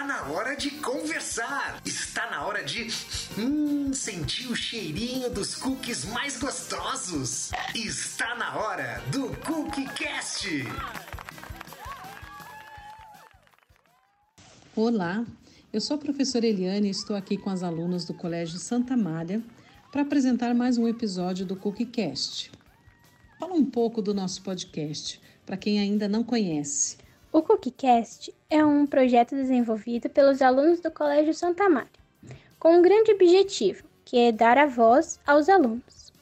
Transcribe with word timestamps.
Está 0.00 0.14
na 0.14 0.32
hora 0.32 0.56
de 0.56 0.70
conversar. 0.70 1.82
Está 1.84 2.30
na 2.30 2.46
hora 2.46 2.64
de 2.64 2.88
hum, 3.38 3.92
sentir 3.92 4.50
o 4.50 4.56
cheirinho 4.56 5.28
dos 5.28 5.54
cookies 5.54 6.06
mais 6.06 6.38
gostosos. 6.38 7.50
Está 7.74 8.34
na 8.34 8.56
hora 8.56 9.02
do 9.12 9.28
Cookie 9.44 9.84
Cast. 9.92 10.64
Olá, 14.74 15.22
eu 15.70 15.82
sou 15.82 15.96
a 15.96 16.00
professora 16.00 16.46
Eliane 16.46 16.88
e 16.88 16.92
estou 16.92 17.14
aqui 17.14 17.36
com 17.36 17.50
as 17.50 17.62
alunas 17.62 18.06
do 18.06 18.14
Colégio 18.14 18.58
Santa 18.58 18.96
Malha 18.96 19.42
para 19.92 20.00
apresentar 20.00 20.54
mais 20.54 20.78
um 20.78 20.88
episódio 20.88 21.44
do 21.44 21.54
CookieCast. 21.56 22.50
Fala 23.38 23.52
um 23.52 23.66
pouco 23.66 24.00
do 24.00 24.14
nosso 24.14 24.40
podcast, 24.40 25.20
para 25.44 25.58
quem 25.58 25.78
ainda 25.78 26.08
não 26.08 26.24
conhece. 26.24 26.96
O 27.32 27.42
CookieCast 27.42 28.34
é 28.50 28.64
um 28.64 28.84
projeto 28.84 29.36
desenvolvido 29.36 30.10
pelos 30.10 30.42
alunos 30.42 30.80
do 30.80 30.90
Colégio 30.90 31.32
Santa 31.32 31.68
Maria, 31.68 31.88
com 32.58 32.76
um 32.76 32.82
grande 32.82 33.12
objetivo, 33.12 33.84
que 34.04 34.18
é 34.18 34.32
dar 34.32 34.58
a 34.58 34.66
voz 34.66 35.20
aos 35.24 35.48
alunos. 35.48 36.12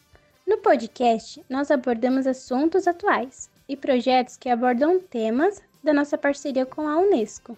No 0.46 0.58
podcast, 0.58 1.42
nós 1.48 1.70
abordamos 1.70 2.26
assuntos 2.26 2.86
atuais 2.86 3.48
e 3.66 3.74
projetos 3.74 4.36
que 4.36 4.50
abordam 4.50 5.00
temas 5.00 5.62
da 5.82 5.94
nossa 5.94 6.18
parceria 6.18 6.66
com 6.66 6.86
a 6.86 6.98
Unesco. 6.98 7.56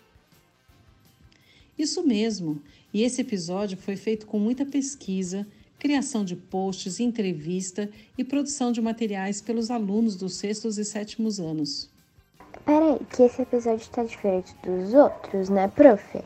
Isso 1.76 2.06
mesmo, 2.06 2.62
e 2.94 3.02
esse 3.02 3.20
episódio 3.20 3.76
foi 3.76 3.96
feito 3.96 4.26
com 4.26 4.38
muita 4.38 4.64
pesquisa, 4.64 5.44
criação 5.76 6.24
de 6.24 6.36
posts, 6.36 7.00
entrevista 7.00 7.90
e 8.16 8.22
produção 8.22 8.70
de 8.70 8.80
materiais 8.80 9.40
pelos 9.40 9.72
alunos 9.72 10.14
dos 10.14 10.34
sextos 10.34 10.78
e 10.78 10.84
sétimos 10.84 11.40
anos. 11.40 11.90
Peraí, 12.70 13.00
que 13.10 13.24
esse 13.24 13.42
episódio 13.42 13.82
está 13.82 14.04
diferente 14.04 14.54
dos 14.62 14.94
outros, 14.94 15.48
né, 15.48 15.66
prof? 15.66 16.20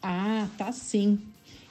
Ah, 0.00 0.46
tá 0.56 0.70
sim. 0.70 1.20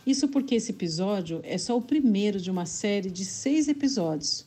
Isso 0.05 0.27
porque 0.27 0.55
esse 0.55 0.71
episódio 0.71 1.39
é 1.45 1.57
só 1.57 1.77
o 1.77 1.81
primeiro 1.81 2.41
de 2.41 2.51
uma 2.51 2.65
série 2.65 3.09
de 3.09 3.23
seis 3.23 3.69
episódios 3.69 4.45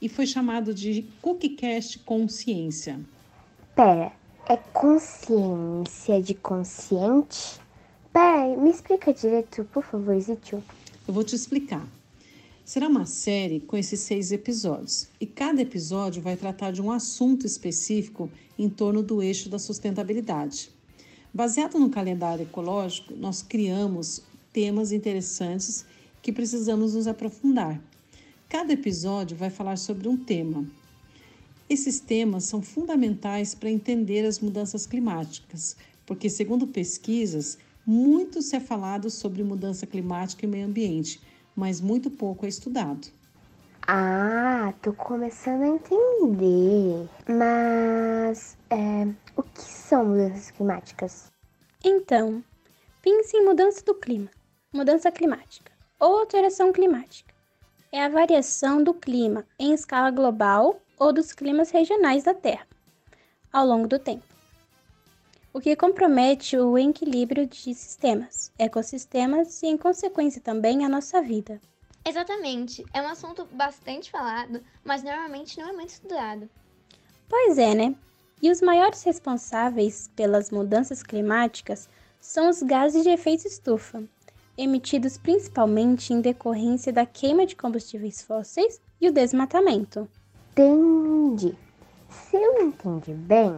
e 0.00 0.08
foi 0.08 0.26
chamado 0.26 0.72
de 0.72 1.02
CookieCast 1.20 1.98
Consciência. 2.06 2.98
Pera, 3.76 4.10
é 4.48 4.56
consciência 4.56 6.22
de 6.22 6.32
consciente? 6.32 7.60
Peraí, 8.14 8.56
me 8.56 8.70
explica 8.70 9.12
direito, 9.12 9.62
por 9.74 9.84
favor, 9.84 10.18
Zitio. 10.18 10.64
Eu 11.06 11.12
vou 11.12 11.22
te 11.22 11.36
explicar. 11.36 11.86
Será 12.64 12.88
uma 12.88 13.04
série 13.04 13.60
com 13.60 13.76
esses 13.76 14.00
seis 14.00 14.32
episódios 14.32 15.08
e 15.20 15.26
cada 15.26 15.60
episódio 15.60 16.22
vai 16.22 16.34
tratar 16.34 16.70
de 16.70 16.80
um 16.80 16.90
assunto 16.90 17.46
específico 17.46 18.30
em 18.58 18.70
torno 18.70 19.02
do 19.02 19.22
eixo 19.22 19.50
da 19.50 19.58
sustentabilidade. 19.58 20.70
Baseado 21.32 21.78
no 21.78 21.90
calendário 21.90 22.44
ecológico, 22.44 23.14
nós 23.14 23.42
criamos 23.42 24.22
temas 24.50 24.92
interessantes 24.92 25.84
que 26.22 26.32
precisamos 26.32 26.94
nos 26.94 27.06
aprofundar. 27.06 27.78
Cada 28.48 28.72
episódio 28.72 29.36
vai 29.36 29.50
falar 29.50 29.76
sobre 29.76 30.08
um 30.08 30.16
tema. 30.16 30.66
Esses 31.68 32.00
temas 32.00 32.44
são 32.44 32.62
fundamentais 32.62 33.54
para 33.54 33.70
entender 33.70 34.24
as 34.24 34.40
mudanças 34.40 34.86
climáticas, 34.86 35.76
porque, 36.06 36.30
segundo 36.30 36.66
pesquisas, 36.66 37.58
muito 37.86 38.40
se 38.40 38.56
é 38.56 38.60
falado 38.60 39.10
sobre 39.10 39.42
mudança 39.42 39.86
climática 39.86 40.46
e 40.46 40.48
meio 40.48 40.66
ambiente, 40.66 41.20
mas 41.56 41.80
muito 41.80 42.10
pouco 42.10 42.46
é 42.46 42.48
estudado. 42.48 43.08
Ah, 43.86 44.72
tô 44.80 44.92
começando 44.92 45.62
a 45.62 45.68
entender. 45.68 47.08
Mas 47.28 48.56
é, 48.70 49.06
o 49.36 49.42
que 49.42 49.60
são 49.60 50.06
mudanças 50.06 50.50
climáticas? 50.50 51.32
Então, 51.84 52.42
pense 53.02 53.36
em 53.36 53.44
mudança 53.44 53.84
do 53.84 53.94
clima, 53.94 54.30
mudança 54.72 55.12
climática 55.12 55.70
ou 56.00 56.18
alteração 56.18 56.72
climática. 56.72 57.34
É 57.92 58.02
a 58.02 58.08
variação 58.08 58.82
do 58.82 58.94
clima 58.94 59.46
em 59.58 59.72
escala 59.74 60.10
global 60.10 60.80
ou 60.98 61.12
dos 61.12 61.32
climas 61.32 61.70
regionais 61.70 62.24
da 62.24 62.34
Terra 62.34 62.66
ao 63.52 63.64
longo 63.64 63.86
do 63.86 63.98
tempo 63.98 64.33
o 65.54 65.60
que 65.60 65.76
compromete 65.76 66.58
o 66.58 66.76
equilíbrio 66.76 67.46
de 67.46 67.72
sistemas, 67.76 68.50
ecossistemas 68.58 69.62
e, 69.62 69.68
em 69.68 69.76
consequência, 69.76 70.40
também 70.40 70.84
a 70.84 70.88
nossa 70.88 71.22
vida. 71.22 71.60
Exatamente, 72.04 72.84
é 72.92 73.00
um 73.00 73.06
assunto 73.06 73.46
bastante 73.52 74.10
falado, 74.10 74.60
mas 74.84 75.04
normalmente 75.04 75.56
não 75.60 75.68
é 75.68 75.72
muito 75.72 75.90
estudado. 75.90 76.50
Pois 77.28 77.56
é, 77.56 77.72
né? 77.72 77.94
E 78.42 78.50
os 78.50 78.60
maiores 78.60 79.04
responsáveis 79.04 80.10
pelas 80.16 80.50
mudanças 80.50 81.04
climáticas 81.04 81.88
são 82.20 82.50
os 82.50 82.60
gases 82.60 83.04
de 83.04 83.10
efeito 83.10 83.46
estufa, 83.46 84.02
emitidos 84.58 85.16
principalmente 85.16 86.12
em 86.12 86.20
decorrência 86.20 86.92
da 86.92 87.06
queima 87.06 87.46
de 87.46 87.54
combustíveis 87.54 88.22
fósseis 88.22 88.80
e 89.00 89.08
o 89.08 89.12
desmatamento. 89.12 90.08
Entendi. 90.50 91.56
Se 92.10 92.36
eu 92.36 92.60
entendi 92.60 93.14
bem, 93.14 93.54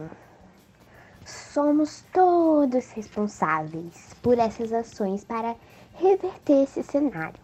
somos 1.27 2.03
todos 2.13 2.91
responsáveis 2.91 4.13
por 4.21 4.39
essas 4.39 4.71
ações 4.71 5.25
para 5.25 5.55
reverter 5.95 6.63
esse 6.63 6.81
cenário. 6.83 7.39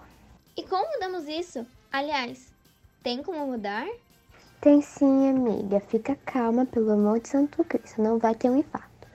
E 0.56 0.64
como 0.64 0.90
mudamos 0.94 1.28
isso? 1.28 1.66
Aliás, 1.92 2.54
tem 3.02 3.22
como 3.22 3.46
mudar? 3.48 3.88
Tem 4.62 4.82
sim, 4.82 5.30
amiga. 5.30 5.82
Fica 5.82 6.16
calma, 6.26 6.66
pelo 6.66 6.92
amor 6.92 7.20
de 7.20 7.28
Santo 7.28 7.64
Cristo, 7.66 8.02
não 8.02 8.18
vai 8.18 8.34
ter 8.34 8.50
um 8.50 8.58
infarto. 8.58 9.08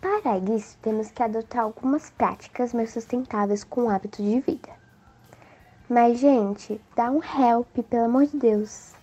Para 0.00 0.38
isso, 0.54 0.78
temos 0.80 1.10
que 1.10 1.22
adotar 1.22 1.64
algumas 1.64 2.08
práticas 2.10 2.72
mais 2.72 2.92
sustentáveis 2.92 3.64
com 3.64 3.84
o 3.84 3.90
hábito 3.90 4.22
de 4.22 4.40
vida. 4.40 4.70
Mas, 5.88 6.18
gente, 6.18 6.80
dá 6.94 7.10
um 7.10 7.20
help, 7.22 7.76
pelo 7.90 8.04
amor 8.04 8.26
de 8.26 8.36
Deus. 8.36 8.94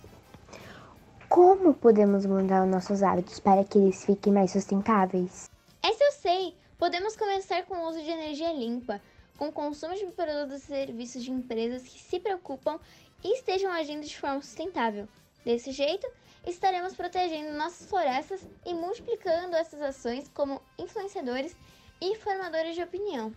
Como 1.28 1.74
podemos 1.74 2.24
mudar 2.24 2.62
os 2.64 2.70
nossos 2.70 3.02
hábitos 3.02 3.40
para 3.40 3.64
que 3.64 3.78
eles 3.78 4.04
fiquem 4.04 4.32
mais 4.32 4.52
sustentáveis? 4.52 5.50
Essa 5.82 6.04
eu 6.04 6.12
sei! 6.12 6.54
Podemos 6.78 7.16
começar 7.16 7.64
com 7.64 7.74
o 7.74 7.88
uso 7.88 8.00
de 8.00 8.10
energia 8.10 8.52
limpa, 8.52 9.00
com 9.36 9.48
o 9.48 9.52
consumo 9.52 9.94
de 9.94 10.06
produtos 10.06 10.62
e 10.62 10.66
serviços 10.66 11.24
de 11.24 11.32
empresas 11.32 11.82
que 11.82 11.98
se 11.98 12.20
preocupam 12.20 12.78
e 13.24 13.34
estejam 13.34 13.72
agindo 13.72 14.06
de 14.06 14.16
forma 14.16 14.40
sustentável. 14.40 15.08
Desse 15.44 15.72
jeito, 15.72 16.06
estaremos 16.46 16.94
protegendo 16.94 17.58
nossas 17.58 17.88
florestas 17.88 18.40
e 18.64 18.72
multiplicando 18.72 19.56
essas 19.56 19.82
ações 19.82 20.30
como 20.32 20.62
influenciadores 20.78 21.56
e 22.00 22.14
formadores 22.18 22.76
de 22.76 22.82
opinião. 22.82 23.34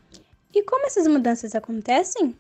E 0.54 0.62
como 0.62 0.86
essas 0.86 1.08
mudanças 1.08 1.56
acontecem? 1.56 2.38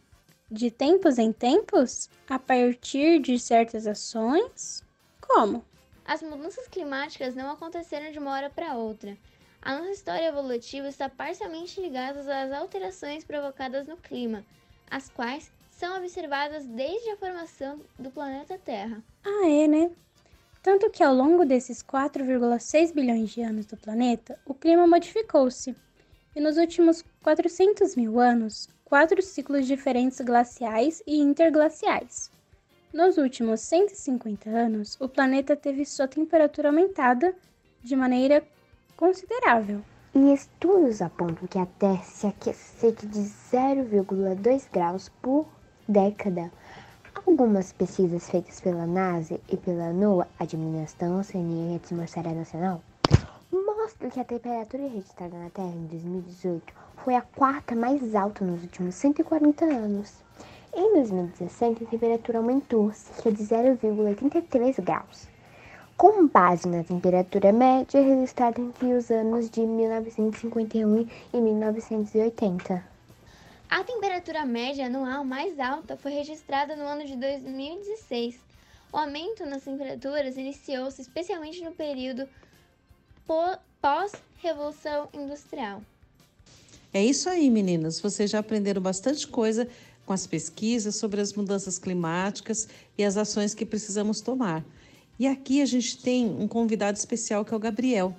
De 0.50 0.70
tempos 0.70 1.18
em 1.18 1.34
tempos? 1.34 2.08
A 2.30 2.38
partir 2.38 3.20
de 3.20 3.40
certas 3.40 3.88
ações? 3.88 4.88
Como? 5.30 5.64
As 6.04 6.24
mudanças 6.24 6.68
climáticas 6.68 7.36
não 7.36 7.52
aconteceram 7.52 8.12
de 8.12 8.18
uma 8.18 8.32
hora 8.32 8.50
para 8.50 8.74
outra. 8.74 9.16
A 9.62 9.78
nossa 9.78 9.92
história 9.92 10.26
evolutiva 10.26 10.88
está 10.88 11.08
parcialmente 11.08 11.80
ligada 11.80 12.20
às 12.20 12.52
alterações 12.52 13.24
provocadas 13.24 13.88
no 13.88 13.96
clima, 13.96 14.44
as 14.90 15.08
quais 15.08 15.52
são 15.70 15.96
observadas 15.98 16.66
desde 16.66 17.12
a 17.12 17.18
formação 17.18 17.80
do 18.00 18.10
planeta 18.10 18.58
Terra. 18.58 19.04
Ah, 19.24 19.48
é, 19.48 19.68
né? 19.68 19.92
Tanto 20.64 20.90
que 20.90 21.04
ao 21.04 21.14
longo 21.14 21.46
desses 21.46 21.84
4,6 21.84 22.92
bilhões 22.92 23.30
de 23.30 23.44
anos 23.44 23.68
do 23.68 23.78
planeta, 23.78 24.40
o 24.48 24.56
clima 24.56 24.88
modificou-se. 24.88 25.76
E 26.36 26.42
nos 26.42 26.58
últimos 26.58 27.06
400 27.22 27.96
mil 27.96 28.20
anos, 28.20 28.68
quatro 28.84 29.22
ciclos 29.22 29.68
diferentes 29.68 30.20
glaciais 30.22 31.04
e 31.06 31.20
interglaciais. 31.20 32.32
Nos 32.92 33.20
últimos 33.20 33.62
150 33.62 34.50
anos, 34.50 34.98
o 35.00 35.08
planeta 35.08 35.56
teve 35.56 35.86
sua 35.86 36.08
temperatura 36.08 36.70
aumentada 36.70 37.36
de 37.84 37.96
maneira 37.96 38.44
considerável. 38.98 39.82
E 40.16 40.34
estudos 40.34 41.00
apontam 41.00 41.48
que 41.48 41.60
a 41.60 41.68
Terra 41.68 42.02
se 42.02 42.26
aquece 42.26 42.92
de 42.94 43.20
0,2 43.20 44.68
graus 44.74 45.08
por 45.22 45.46
década. 45.88 46.52
Algumas 47.28 47.72
pesquisas 47.72 48.28
feitas 48.28 48.60
pela 48.60 48.88
NASA 48.88 49.40
e 49.48 49.56
pela 49.56 49.94
NOAA, 49.94 50.28
Administração 50.40 51.20
Oceania 51.20 51.74
e 51.74 51.76
Atmosfera 51.76 52.34
Nacional, 52.34 52.82
mostram 53.52 54.10
que 54.10 54.20
a 54.20 54.26
temperatura 54.26 54.88
registrada 54.88 55.38
na 55.38 55.52
Terra 55.52 55.68
em 55.68 55.86
2018 55.86 56.74
foi 57.04 57.14
a 57.14 57.22
quarta 57.22 57.76
mais 57.76 58.16
alta 58.16 58.44
nos 58.44 58.64
últimos 58.64 58.96
140 58.96 59.66
anos. 59.66 60.24
Em 60.74 60.94
2017, 60.94 61.84
a 61.84 61.88
temperatura 61.88 62.38
aumentou 62.38 62.92
cerca 62.94 63.32
de 63.32 63.44
0,33 63.44 64.82
graus, 64.82 65.28
com 65.98 66.28
base 66.28 66.68
na 66.68 66.84
temperatura 66.84 67.52
média 67.52 68.02
registrada 68.02 68.62
entre 68.62 68.94
os 68.94 69.10
anos 69.10 69.50
de 69.50 69.62
1951 69.62 71.08
e 71.34 71.42
1980. 71.42 72.84
A 73.70 73.84
temperatura 73.84 74.46
média 74.46 74.86
anual 74.86 75.24
mais 75.24 75.60
alta 75.60 75.98
foi 75.98 76.12
registrada 76.12 76.76
no 76.76 76.84
ano 76.84 77.06
de 77.06 77.16
2016. 77.16 78.40
O 78.92 78.98
aumento 78.98 79.46
nas 79.46 79.64
temperaturas 79.64 80.38
iniciou-se 80.38 81.02
especialmente 81.02 81.64
no 81.64 81.72
período 81.72 82.28
pós-Revolução 83.82 85.10
Industrial. 85.14 85.82
É 86.92 87.04
isso 87.04 87.30
aí, 87.30 87.52
meninas. 87.52 88.00
Vocês 88.00 88.32
já 88.32 88.40
aprenderam 88.40 88.82
bastante 88.82 89.28
coisa 89.28 89.68
com 90.10 90.14
as 90.14 90.26
pesquisas 90.26 90.96
sobre 90.96 91.22
as 91.22 91.34
mudanças 91.34 91.78
climáticas 91.78 92.68
e 92.98 93.04
as 93.04 93.16
ações 93.16 93.54
que 93.54 93.64
precisamos 93.64 94.22
tomar. 94.22 94.66
E 95.20 95.28
aqui 95.28 95.62
a 95.62 95.68
gente 95.68 96.00
tem 96.00 96.26
um 96.26 96.48
convidado 96.48 96.98
especial 96.98 97.46
que 97.46 97.54
é 97.54 97.56
o 97.56 97.60
Gabriel. 97.60 98.18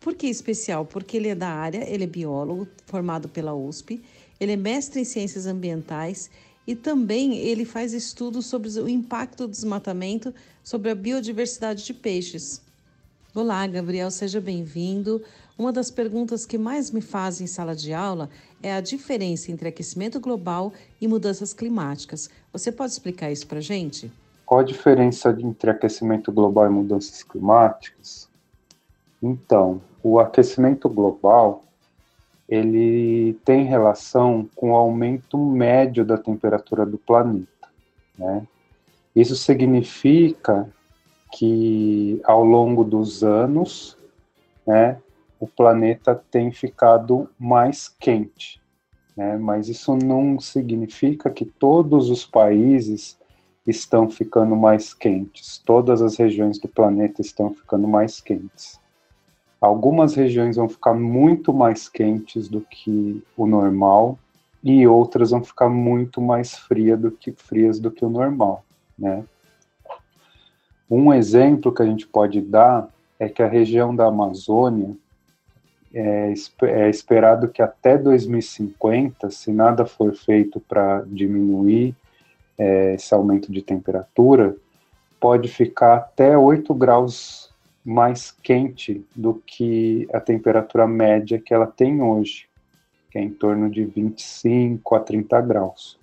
Por 0.00 0.14
que 0.14 0.26
especial? 0.26 0.86
Porque 0.86 1.18
ele 1.18 1.28
é 1.28 1.34
da 1.34 1.50
área, 1.50 1.86
ele 1.86 2.04
é 2.04 2.06
biólogo, 2.06 2.66
formado 2.86 3.28
pela 3.28 3.52
USP, 3.52 4.02
ele 4.40 4.52
é 4.52 4.56
mestre 4.56 5.02
em 5.02 5.04
ciências 5.04 5.44
ambientais 5.44 6.30
e 6.66 6.74
também 6.74 7.36
ele 7.36 7.66
faz 7.66 7.92
estudos 7.92 8.46
sobre 8.46 8.70
o 8.80 8.88
impacto 8.88 9.46
do 9.46 9.50
desmatamento 9.50 10.34
sobre 10.64 10.90
a 10.90 10.94
biodiversidade 10.94 11.84
de 11.84 11.92
peixes. 11.92 12.62
Olá, 13.34 13.66
Gabriel, 13.66 14.10
seja 14.10 14.40
bem-vindo. 14.40 15.22
Uma 15.58 15.72
das 15.72 15.90
perguntas 15.90 16.46
que 16.46 16.56
mais 16.56 16.90
me 16.90 17.00
fazem 17.00 17.44
em 17.44 17.48
sala 17.48 17.74
de 17.76 17.92
aula 17.92 18.30
é 18.62 18.72
a 18.72 18.80
diferença 18.80 19.52
entre 19.52 19.68
aquecimento 19.68 20.18
global 20.18 20.72
e 21.00 21.06
mudanças 21.06 21.52
climáticas. 21.52 22.30
Você 22.52 22.72
pode 22.72 22.92
explicar 22.92 23.30
isso 23.30 23.46
para 23.46 23.58
a 23.58 23.62
gente? 23.62 24.10
Qual 24.46 24.60
a 24.60 24.64
diferença 24.64 25.36
entre 25.40 25.70
aquecimento 25.70 26.32
global 26.32 26.66
e 26.66 26.70
mudanças 26.70 27.22
climáticas? 27.22 28.28
Então, 29.22 29.80
o 30.02 30.18
aquecimento 30.18 30.88
global 30.88 31.62
ele 32.48 33.34
tem 33.44 33.64
relação 33.64 34.48
com 34.54 34.72
o 34.72 34.76
aumento 34.76 35.38
médio 35.38 36.04
da 36.04 36.18
temperatura 36.18 36.84
do 36.84 36.98
planeta. 36.98 37.68
Né? 38.18 38.46
Isso 39.16 39.36
significa 39.36 40.68
que 41.32 42.20
ao 42.24 42.44
longo 42.44 42.84
dos 42.84 43.24
anos, 43.24 43.96
né, 44.66 44.98
o 45.42 45.48
planeta 45.48 46.14
tem 46.30 46.52
ficado 46.52 47.28
mais 47.36 47.88
quente. 47.88 48.62
Né? 49.16 49.36
Mas 49.36 49.68
isso 49.68 49.96
não 49.96 50.38
significa 50.38 51.28
que 51.30 51.44
todos 51.44 52.10
os 52.10 52.24
países 52.24 53.18
estão 53.66 54.08
ficando 54.08 54.54
mais 54.54 54.94
quentes, 54.94 55.58
todas 55.58 56.00
as 56.00 56.16
regiões 56.16 56.60
do 56.60 56.68
planeta 56.68 57.20
estão 57.20 57.52
ficando 57.52 57.88
mais 57.88 58.20
quentes. 58.20 58.80
Algumas 59.60 60.14
regiões 60.14 60.54
vão 60.54 60.68
ficar 60.68 60.94
muito 60.94 61.52
mais 61.52 61.88
quentes 61.88 62.46
do 62.46 62.60
que 62.60 63.20
o 63.36 63.44
normal 63.44 64.20
e 64.62 64.86
outras 64.86 65.30
vão 65.30 65.42
ficar 65.42 65.68
muito 65.68 66.20
mais 66.22 66.54
fria 66.54 66.96
do 66.96 67.10
que, 67.10 67.32
frias 67.32 67.80
do 67.80 67.90
que 67.90 68.04
o 68.04 68.10
normal, 68.10 68.64
né? 68.96 69.24
Um 70.88 71.12
exemplo 71.12 71.74
que 71.74 71.82
a 71.82 71.86
gente 71.86 72.06
pode 72.06 72.40
dar 72.40 72.88
é 73.18 73.28
que 73.28 73.42
a 73.42 73.48
região 73.48 73.94
da 73.94 74.06
Amazônia 74.06 74.96
é, 75.94 76.32
é 76.62 76.90
esperado 76.90 77.48
que 77.48 77.60
até 77.60 77.98
2050, 77.98 79.30
se 79.30 79.52
nada 79.52 79.84
for 79.84 80.14
feito 80.14 80.60
para 80.60 81.02
diminuir 81.06 81.94
é, 82.58 82.94
esse 82.94 83.12
aumento 83.14 83.52
de 83.52 83.62
temperatura, 83.62 84.56
pode 85.20 85.48
ficar 85.48 85.94
até 85.94 86.36
8 86.36 86.74
graus 86.74 87.52
mais 87.84 88.30
quente 88.30 89.04
do 89.14 89.42
que 89.46 90.08
a 90.12 90.20
temperatura 90.20 90.86
média 90.86 91.38
que 91.38 91.52
ela 91.52 91.66
tem 91.66 92.00
hoje, 92.00 92.46
que 93.10 93.18
é 93.18 93.22
em 93.22 93.30
torno 93.30 93.68
de 93.68 93.84
25 93.84 94.94
a 94.94 95.00
30 95.00 95.40
graus. 95.42 95.98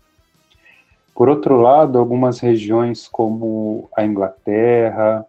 Por 1.16 1.28
outro 1.28 1.60
lado, 1.60 1.98
algumas 1.98 2.40
regiões 2.40 3.08
como 3.08 3.90
a 3.96 4.06
Inglaterra, 4.06 5.26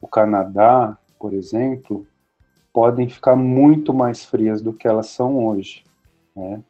o 0.00 0.08
Canadá, 0.08 0.96
por 1.18 1.32
exemplo, 1.32 2.06
podem 2.78 3.08
ficar 3.08 3.34
muito 3.34 3.92
mais 3.92 4.24
frias 4.24 4.62
do 4.62 4.72
que 4.72 4.86
elas 4.86 5.08
são 5.08 5.44
hoje. 5.44 5.82
Né? 6.36 6.62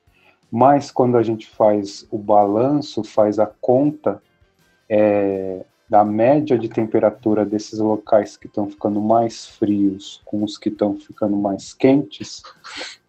Mas 0.50 0.90
quando 0.90 1.18
a 1.18 1.22
gente 1.22 1.46
faz 1.46 2.08
o 2.10 2.16
balanço, 2.16 3.04
faz 3.04 3.38
a 3.38 3.44
conta, 3.46 4.22
é, 4.88 5.66
da 5.86 6.02
média 6.06 6.58
de 6.58 6.66
temperatura 6.66 7.44
desses 7.44 7.78
locais 7.78 8.38
que 8.38 8.46
estão 8.46 8.70
ficando 8.70 9.02
mais 9.02 9.48
frios 9.48 10.22
com 10.24 10.42
os 10.42 10.56
que 10.56 10.70
estão 10.70 10.98
ficando 10.98 11.36
mais 11.36 11.74
quentes, 11.74 12.42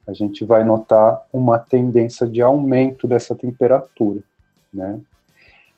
a 0.05 0.11
gente 0.11 0.43
vai 0.43 0.65
notar 0.65 1.25
uma 1.31 1.57
tendência 1.57 2.27
de 2.27 2.41
aumento 2.41 3.07
dessa 3.07 3.33
temperatura, 3.33 4.21
né? 4.73 4.99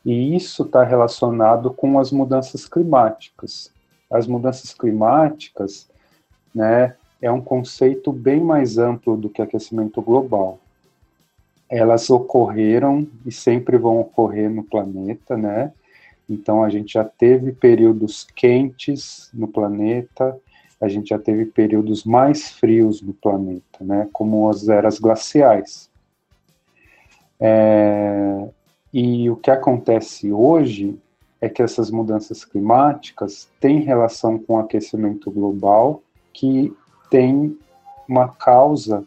E 0.04 0.36
isso 0.36 0.64
está 0.64 0.84
relacionado 0.84 1.72
com 1.72 2.00
as 2.00 2.12
mudanças 2.12 2.66
climáticas. 2.66 3.72
As 4.10 4.26
mudanças 4.26 4.74
climáticas, 4.74 5.88
né, 6.54 6.96
é 7.22 7.32
um 7.32 7.42
conceito 7.42 8.12
bem 8.12 8.42
mais 8.42 8.78
amplo 8.78 9.16
do 9.16 9.30
que 9.30 9.42
aquecimento 9.42 10.02
global. 10.02 10.60
Elas 11.70 12.10
ocorreram 12.10 13.08
e 13.26 13.32
sempre 13.32 13.78
vão 13.78 14.00
ocorrer 14.00 14.50
no 14.50 14.64
planeta, 14.64 15.38
né? 15.38 15.72
Então, 16.30 16.64
a 16.64 16.70
gente 16.70 16.94
já 16.94 17.04
teve 17.04 17.52
períodos 17.52 18.26
quentes 18.36 19.30
no 19.34 19.48
planeta, 19.48 20.38
a 20.80 20.88
gente 20.88 21.10
já 21.10 21.20
teve 21.20 21.46
períodos 21.46 22.04
mais 22.04 22.50
frios 22.50 23.02
no 23.02 23.14
planeta, 23.14 23.78
né, 23.82 24.10
como 24.12 24.50
as 24.50 24.68
eras 24.68 24.98
glaciais. 24.98 25.90
É, 27.40 28.48
e 28.92 29.30
o 29.30 29.36
que 29.36 29.52
acontece 29.52 30.32
hoje 30.32 30.98
é 31.40 31.50
que 31.50 31.62
essas 31.62 31.92
mudanças 31.92 32.44
climáticas 32.44 33.48
têm 33.60 33.82
relação 33.82 34.40
com 34.40 34.56
o 34.56 34.60
aquecimento 34.60 35.30
global, 35.30 36.02
que 36.34 36.74
tem 37.12 37.56
uma 38.08 38.30
causa 38.30 39.04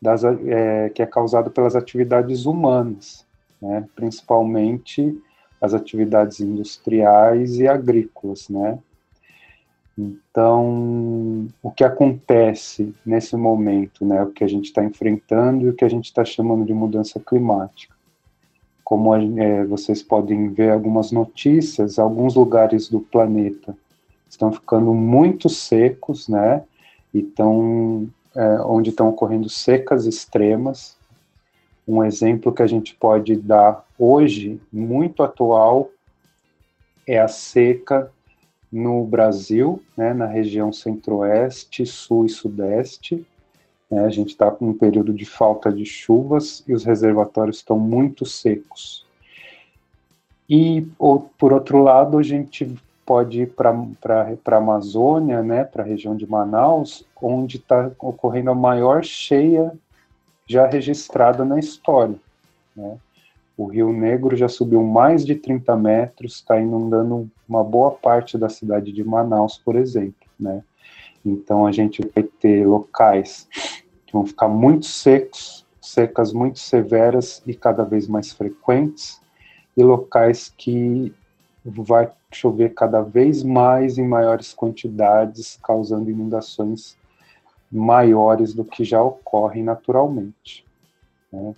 das, 0.00 0.22
é, 0.22 0.90
que 0.90 1.02
é 1.02 1.06
causada 1.06 1.50
pelas 1.50 1.74
atividades 1.74 2.46
humanas, 2.46 3.26
né, 3.60 3.88
principalmente 3.96 5.18
as 5.60 5.74
atividades 5.74 6.40
industriais 6.40 7.58
e 7.58 7.66
agrícolas, 7.66 8.48
né? 8.48 8.78
Então, 9.98 11.48
o 11.62 11.70
que 11.70 11.84
acontece 11.84 12.94
nesse 13.04 13.36
momento, 13.36 14.04
né, 14.06 14.22
o 14.22 14.30
que 14.30 14.42
a 14.42 14.48
gente 14.48 14.66
está 14.66 14.82
enfrentando 14.82 15.66
e 15.66 15.68
o 15.68 15.74
que 15.74 15.84
a 15.84 15.90
gente 15.90 16.06
está 16.06 16.24
chamando 16.24 16.64
de 16.64 16.72
mudança 16.72 17.20
climática. 17.20 17.94
Como 18.82 19.14
é, 19.14 19.64
vocês 19.66 20.02
podem 20.02 20.48
ver 20.48 20.72
algumas 20.72 21.12
notícias, 21.12 21.98
alguns 21.98 22.34
lugares 22.34 22.88
do 22.88 23.00
planeta 23.00 23.76
estão 24.28 24.50
ficando 24.50 24.94
muito 24.94 25.50
secos, 25.50 26.28
né, 26.28 26.62
e 27.12 27.22
tão, 27.22 28.08
é, 28.34 28.60
onde 28.62 28.90
estão 28.90 29.08
ocorrendo 29.08 29.48
secas 29.48 30.06
extremas, 30.06 30.96
um 31.86 32.04
exemplo 32.04 32.52
que 32.52 32.62
a 32.62 32.66
gente 32.66 32.94
pode 32.94 33.36
dar 33.36 33.84
hoje, 33.98 34.60
muito 34.72 35.22
atual, 35.22 35.90
é 37.06 37.18
a 37.18 37.28
seca 37.28 38.10
no 38.70 39.04
Brasil, 39.04 39.82
né, 39.96 40.14
na 40.14 40.26
região 40.26 40.72
centro-oeste, 40.72 41.84
sul 41.84 42.26
e 42.26 42.28
sudeste. 42.28 43.26
Né, 43.90 44.04
a 44.04 44.10
gente 44.10 44.28
está 44.28 44.50
com 44.50 44.68
um 44.68 44.78
período 44.78 45.12
de 45.12 45.24
falta 45.24 45.72
de 45.72 45.84
chuvas 45.84 46.62
e 46.68 46.72
os 46.72 46.84
reservatórios 46.84 47.56
estão 47.56 47.78
muito 47.78 48.24
secos. 48.24 49.04
E, 50.48 50.86
ou, 50.98 51.30
por 51.38 51.52
outro 51.52 51.82
lado, 51.82 52.18
a 52.18 52.22
gente 52.22 52.76
pode 53.10 53.42
ir 53.42 53.48
para 53.48 53.72
a 53.72 54.56
Amazônia, 54.56 55.42
né, 55.42 55.64
para 55.64 55.82
a 55.82 55.84
região 55.84 56.14
de 56.14 56.30
Manaus, 56.30 57.04
onde 57.20 57.56
está 57.56 57.90
ocorrendo 57.98 58.52
a 58.52 58.54
maior 58.54 59.02
cheia 59.02 59.72
já 60.46 60.64
registrada 60.68 61.44
na 61.44 61.58
história. 61.58 62.14
Né? 62.76 62.96
O 63.56 63.66
Rio 63.66 63.92
Negro 63.92 64.36
já 64.36 64.48
subiu 64.48 64.84
mais 64.84 65.26
de 65.26 65.34
30 65.34 65.76
metros, 65.76 66.34
está 66.34 66.60
inundando 66.60 67.28
uma 67.48 67.64
boa 67.64 67.90
parte 67.90 68.38
da 68.38 68.48
cidade 68.48 68.92
de 68.92 69.02
Manaus, 69.02 69.58
por 69.58 69.74
exemplo. 69.74 70.28
Né? 70.38 70.62
Então 71.26 71.66
a 71.66 71.72
gente 71.72 72.08
vai 72.14 72.22
ter 72.22 72.64
locais 72.64 73.48
que 74.06 74.12
vão 74.12 74.24
ficar 74.24 74.46
muito 74.46 74.86
secos, 74.86 75.66
secas 75.80 76.32
muito 76.32 76.60
severas 76.60 77.42
e 77.44 77.54
cada 77.54 77.82
vez 77.82 78.06
mais 78.06 78.30
frequentes, 78.32 79.20
e 79.76 79.82
locais 79.82 80.54
que 80.56 81.12
vai 81.64 82.10
chover 82.32 82.74
cada 82.74 83.02
vez 83.02 83.42
mais 83.42 83.98
em 83.98 84.06
maiores 84.06 84.54
quantidades, 84.54 85.58
causando 85.62 86.10
inundações 86.10 86.96
maiores 87.70 88.54
do 88.54 88.64
que 88.64 88.84
já 88.84 89.02
ocorrem 89.02 89.62
naturalmente. 89.62 90.64
Né? 91.32 91.54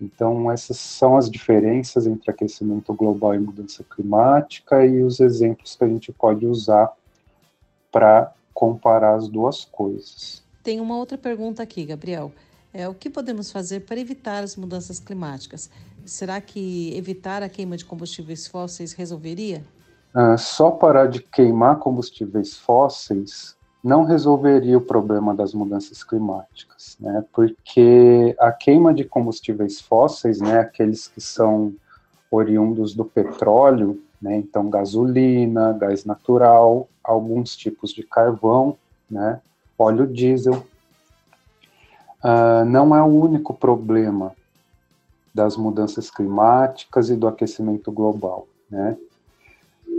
Então, 0.00 0.50
essas 0.50 0.76
são 0.76 1.16
as 1.16 1.30
diferenças 1.30 2.06
entre 2.06 2.30
aquecimento 2.30 2.92
global 2.92 3.34
e 3.34 3.38
mudança 3.38 3.84
climática 3.84 4.84
e 4.84 5.02
os 5.02 5.20
exemplos 5.20 5.76
que 5.76 5.84
a 5.84 5.88
gente 5.88 6.12
pode 6.12 6.46
usar 6.46 6.92
para 7.92 8.32
comparar 8.52 9.14
as 9.14 9.28
duas 9.28 9.64
coisas. 9.64 10.42
Tem 10.62 10.80
uma 10.80 10.96
outra 10.96 11.16
pergunta 11.16 11.62
aqui, 11.62 11.84
Gabriel. 11.84 12.32
É, 12.76 12.88
o 12.88 12.94
que 12.94 13.08
podemos 13.08 13.52
fazer 13.52 13.86
para 13.86 14.00
evitar 14.00 14.42
as 14.42 14.56
mudanças 14.56 14.98
climáticas? 14.98 15.70
Será 16.04 16.40
que 16.40 16.92
evitar 16.96 17.40
a 17.40 17.48
queima 17.48 17.76
de 17.76 17.84
combustíveis 17.84 18.48
fósseis 18.48 18.92
resolveria? 18.92 19.64
Ah, 20.12 20.36
só 20.36 20.72
parar 20.72 21.06
de 21.06 21.20
queimar 21.20 21.78
combustíveis 21.78 22.56
fósseis 22.56 23.56
não 23.82 24.02
resolveria 24.02 24.76
o 24.76 24.80
problema 24.80 25.32
das 25.32 25.54
mudanças 25.54 26.02
climáticas, 26.02 26.96
né? 26.98 27.24
Porque 27.32 28.34
a 28.40 28.50
queima 28.50 28.92
de 28.92 29.04
combustíveis 29.04 29.80
fósseis, 29.80 30.40
né, 30.40 30.58
aqueles 30.58 31.06
que 31.06 31.20
são 31.20 31.72
oriundos 32.28 32.92
do 32.92 33.04
petróleo, 33.04 34.02
né, 34.20 34.36
então 34.36 34.68
gasolina, 34.68 35.72
gás 35.74 36.04
natural, 36.04 36.88
alguns 37.04 37.54
tipos 37.54 37.92
de 37.92 38.02
carvão, 38.02 38.76
né, 39.08 39.40
óleo 39.78 40.06
diesel, 40.06 40.64
uh, 42.24 42.64
não 42.64 42.96
é 42.96 43.02
o 43.02 43.06
único 43.06 43.52
problema 43.52 44.32
das 45.34 45.56
mudanças 45.56 46.10
climáticas 46.10 47.10
e 47.10 47.16
do 47.16 47.28
aquecimento 47.28 47.92
global, 47.92 48.48
né? 48.70 48.96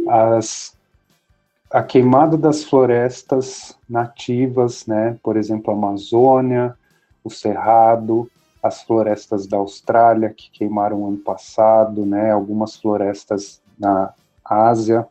As 0.08 0.76
a 1.70 1.84
queimada 1.84 2.38
das 2.38 2.64
florestas 2.64 3.78
nativas, 3.90 4.86
né, 4.86 5.18
por 5.22 5.36
exemplo, 5.36 5.74
a 5.74 5.76
Amazônia, 5.76 6.78
o 7.22 7.30
Cerrado, 7.30 8.32
as 8.64 8.82
florestas 8.84 9.46
da 9.46 9.58
Austrália 9.58 10.30
que 10.30 10.50
queimaram 10.52 11.06
ano 11.06 11.18
passado, 11.18 12.06
né, 12.06 12.32
algumas 12.32 12.78
florestas 12.78 13.62
na 13.78 14.14
Ásia 14.44 15.06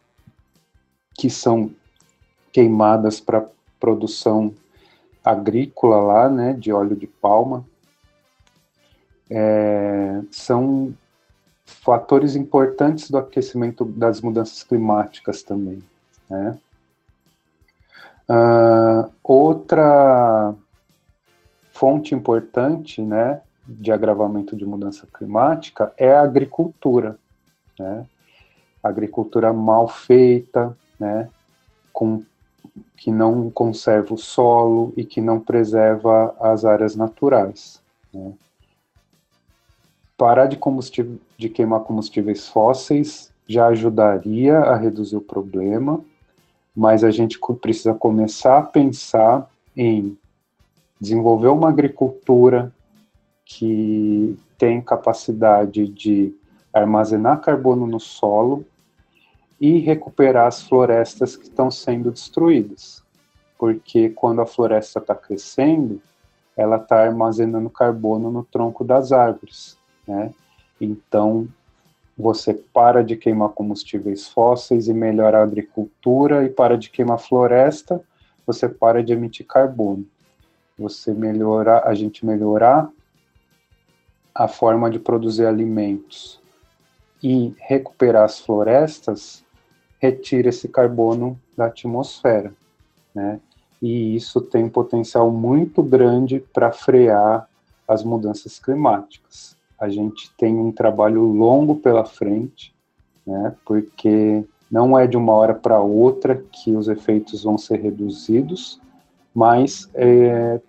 que 1.12 1.28
são 1.28 1.70
queimadas 2.50 3.20
para 3.20 3.46
produção 3.78 4.54
agrícola 5.24 5.96
lá, 5.96 6.28
né, 6.28 6.52
de 6.52 6.72
óleo 6.72 6.94
de 6.94 7.06
palma, 7.06 7.64
é, 9.30 10.20
são 10.30 10.94
fatores 11.64 12.36
importantes 12.36 13.10
do 13.10 13.18
aquecimento 13.18 13.84
das 13.84 14.20
mudanças 14.20 14.62
climáticas 14.62 15.42
também. 15.42 15.82
Né? 16.28 16.58
Uh, 18.28 19.10
outra 19.22 20.54
fonte 21.72 22.14
importante 22.14 23.02
né, 23.02 23.40
de 23.66 23.90
agravamento 23.92 24.56
de 24.56 24.64
mudança 24.64 25.06
climática 25.12 25.92
é 25.96 26.12
a 26.12 26.22
agricultura. 26.22 27.18
Né? 27.78 28.06
agricultura 28.84 29.50
mal 29.52 29.88
feita, 29.88 30.76
né, 31.00 31.28
com, 31.90 32.22
que 32.96 33.10
não 33.10 33.50
conserva 33.50 34.14
o 34.14 34.18
solo 34.18 34.92
e 34.96 35.04
que 35.04 35.20
não 35.20 35.38
preserva 35.38 36.34
as 36.40 36.64
áreas 36.64 36.96
naturais. 36.96 37.80
Né? 38.12 38.32
Parar 40.16 40.46
de, 40.46 40.58
de 41.36 41.48
queimar 41.48 41.80
combustíveis 41.80 42.48
fósseis 42.48 43.32
já 43.46 43.66
ajudaria 43.66 44.58
a 44.58 44.76
reduzir 44.76 45.16
o 45.16 45.20
problema, 45.20 46.00
mas 46.74 47.04
a 47.04 47.10
gente 47.10 47.38
precisa 47.60 47.94
começar 47.94 48.58
a 48.58 48.62
pensar 48.62 49.50
em 49.76 50.16
desenvolver 51.00 51.48
uma 51.48 51.68
agricultura 51.68 52.72
que 53.44 54.38
tem 54.56 54.80
capacidade 54.80 55.86
de 55.86 56.34
armazenar 56.72 57.40
carbono 57.40 57.86
no 57.86 58.00
solo 58.00 58.64
e 59.64 59.78
recuperar 59.78 60.46
as 60.46 60.60
florestas 60.60 61.36
que 61.38 61.44
estão 61.44 61.70
sendo 61.70 62.10
destruídas. 62.10 63.02
Porque 63.58 64.10
quando 64.10 64.42
a 64.42 64.46
floresta 64.46 64.98
está 64.98 65.14
crescendo, 65.14 66.02
ela 66.54 66.76
está 66.76 67.02
armazenando 67.02 67.70
carbono 67.70 68.30
no 68.30 68.44
tronco 68.44 68.84
das 68.84 69.10
árvores, 69.10 69.78
né? 70.06 70.34
Então, 70.78 71.48
você 72.14 72.52
para 72.52 73.02
de 73.02 73.16
queimar 73.16 73.48
combustíveis 73.48 74.28
fósseis 74.28 74.86
e 74.86 74.92
melhora 74.92 75.38
a 75.38 75.44
agricultura 75.44 76.44
e 76.44 76.50
para 76.50 76.76
de 76.76 76.90
queimar 76.90 77.18
floresta, 77.18 78.02
você 78.46 78.68
para 78.68 79.02
de 79.02 79.14
emitir 79.14 79.46
carbono. 79.46 80.04
Você 80.78 81.14
melhora, 81.14 81.88
a 81.88 81.94
gente 81.94 82.26
melhorar 82.26 82.90
a 84.34 84.46
forma 84.46 84.90
de 84.90 84.98
produzir 84.98 85.46
alimentos 85.46 86.38
e 87.22 87.54
recuperar 87.56 88.24
as 88.24 88.38
florestas, 88.38 89.43
retira 90.06 90.48
esse 90.48 90.68
carbono 90.68 91.38
da 91.56 91.66
atmosfera, 91.66 92.52
né? 93.14 93.40
E 93.80 94.16
isso 94.16 94.40
tem 94.40 94.64
um 94.64 94.70
potencial 94.70 95.30
muito 95.30 95.82
grande 95.82 96.40
para 96.52 96.72
frear 96.72 97.48
as 97.86 98.02
mudanças 98.02 98.58
climáticas 98.58 99.54
a 99.78 99.88
gente 99.88 100.32
tem 100.36 100.56
um 100.56 100.72
trabalho 100.72 101.22
longo 101.22 101.76
pela 101.76 102.04
frente, 102.04 102.74
né, 103.26 103.54
porque 103.64 104.44
não 104.70 104.98
é 104.98 105.06
de 105.06 105.16
uma 105.16 105.32
hora 105.32 105.54
para 105.54 105.78
outra 105.78 106.36
que 106.36 106.74
os 106.74 106.88
efeitos 106.88 107.44
vão 107.44 107.58
ser 107.58 107.80
reduzidos, 107.80 108.80
mas 109.34 109.88
é, 109.94 110.60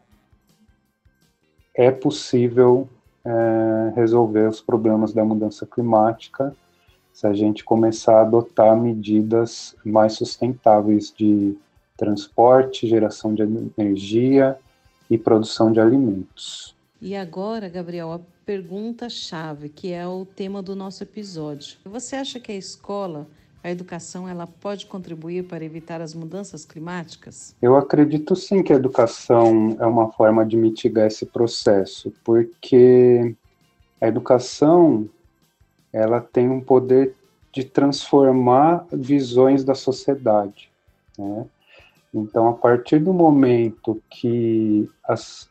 é 1.73 1.91
possível 1.91 2.87
é, 3.23 3.93
resolver 3.95 4.47
os 4.49 4.61
problemas 4.61 5.13
da 5.13 5.23
mudança 5.23 5.65
climática 5.65 6.55
se 7.15 7.25
a 7.25 7.33
gente 7.33 7.63
começar 7.63 8.17
a 8.17 8.21
adotar 8.23 8.75
medidas 8.75 9.73
mais 9.85 10.13
sustentáveis 10.13 11.13
de 11.17 11.57
transporte, 11.95 12.89
geração 12.89 13.33
de 13.33 13.41
energia 13.77 14.57
e 15.09 15.17
produção 15.17 15.71
de 15.71 15.79
alimentos. 15.79 16.75
E 17.01 17.15
agora, 17.15 17.69
Gabriel, 17.69 18.11
a 18.11 18.19
pergunta-chave, 18.45 19.69
que 19.69 19.93
é 19.93 20.05
o 20.05 20.25
tema 20.25 20.61
do 20.61 20.75
nosso 20.75 21.03
episódio. 21.03 21.77
Você 21.85 22.17
acha 22.17 22.37
que 22.37 22.51
a 22.51 22.55
escola, 22.55 23.25
a 23.63 23.71
educação, 23.71 24.27
ela 24.27 24.45
pode 24.45 24.85
contribuir 24.85 25.45
para 25.45 25.63
evitar 25.63 26.01
as 26.01 26.13
mudanças 26.13 26.65
climáticas? 26.65 27.55
Eu 27.61 27.77
acredito 27.77 28.35
sim 28.35 28.61
que 28.61 28.73
a 28.73 28.75
educação 28.75 29.77
é 29.79 29.85
uma 29.85 30.11
forma 30.11 30.45
de 30.45 30.57
mitigar 30.57 31.07
esse 31.07 31.25
processo, 31.25 32.13
porque 32.25 33.33
a 34.01 34.07
educação 34.09 35.09
ela 35.95 36.19
tem 36.19 36.49
um 36.49 36.59
poder 36.59 37.15
de 37.53 37.63
transformar 37.63 38.85
visões 38.91 39.63
da 39.63 39.73
sociedade. 39.73 40.69
Né? 41.17 41.45
Então, 42.13 42.49
a 42.49 42.53
partir 42.53 42.99
do 42.99 43.13
momento 43.13 44.01
que 44.09 44.89
as 45.03 45.49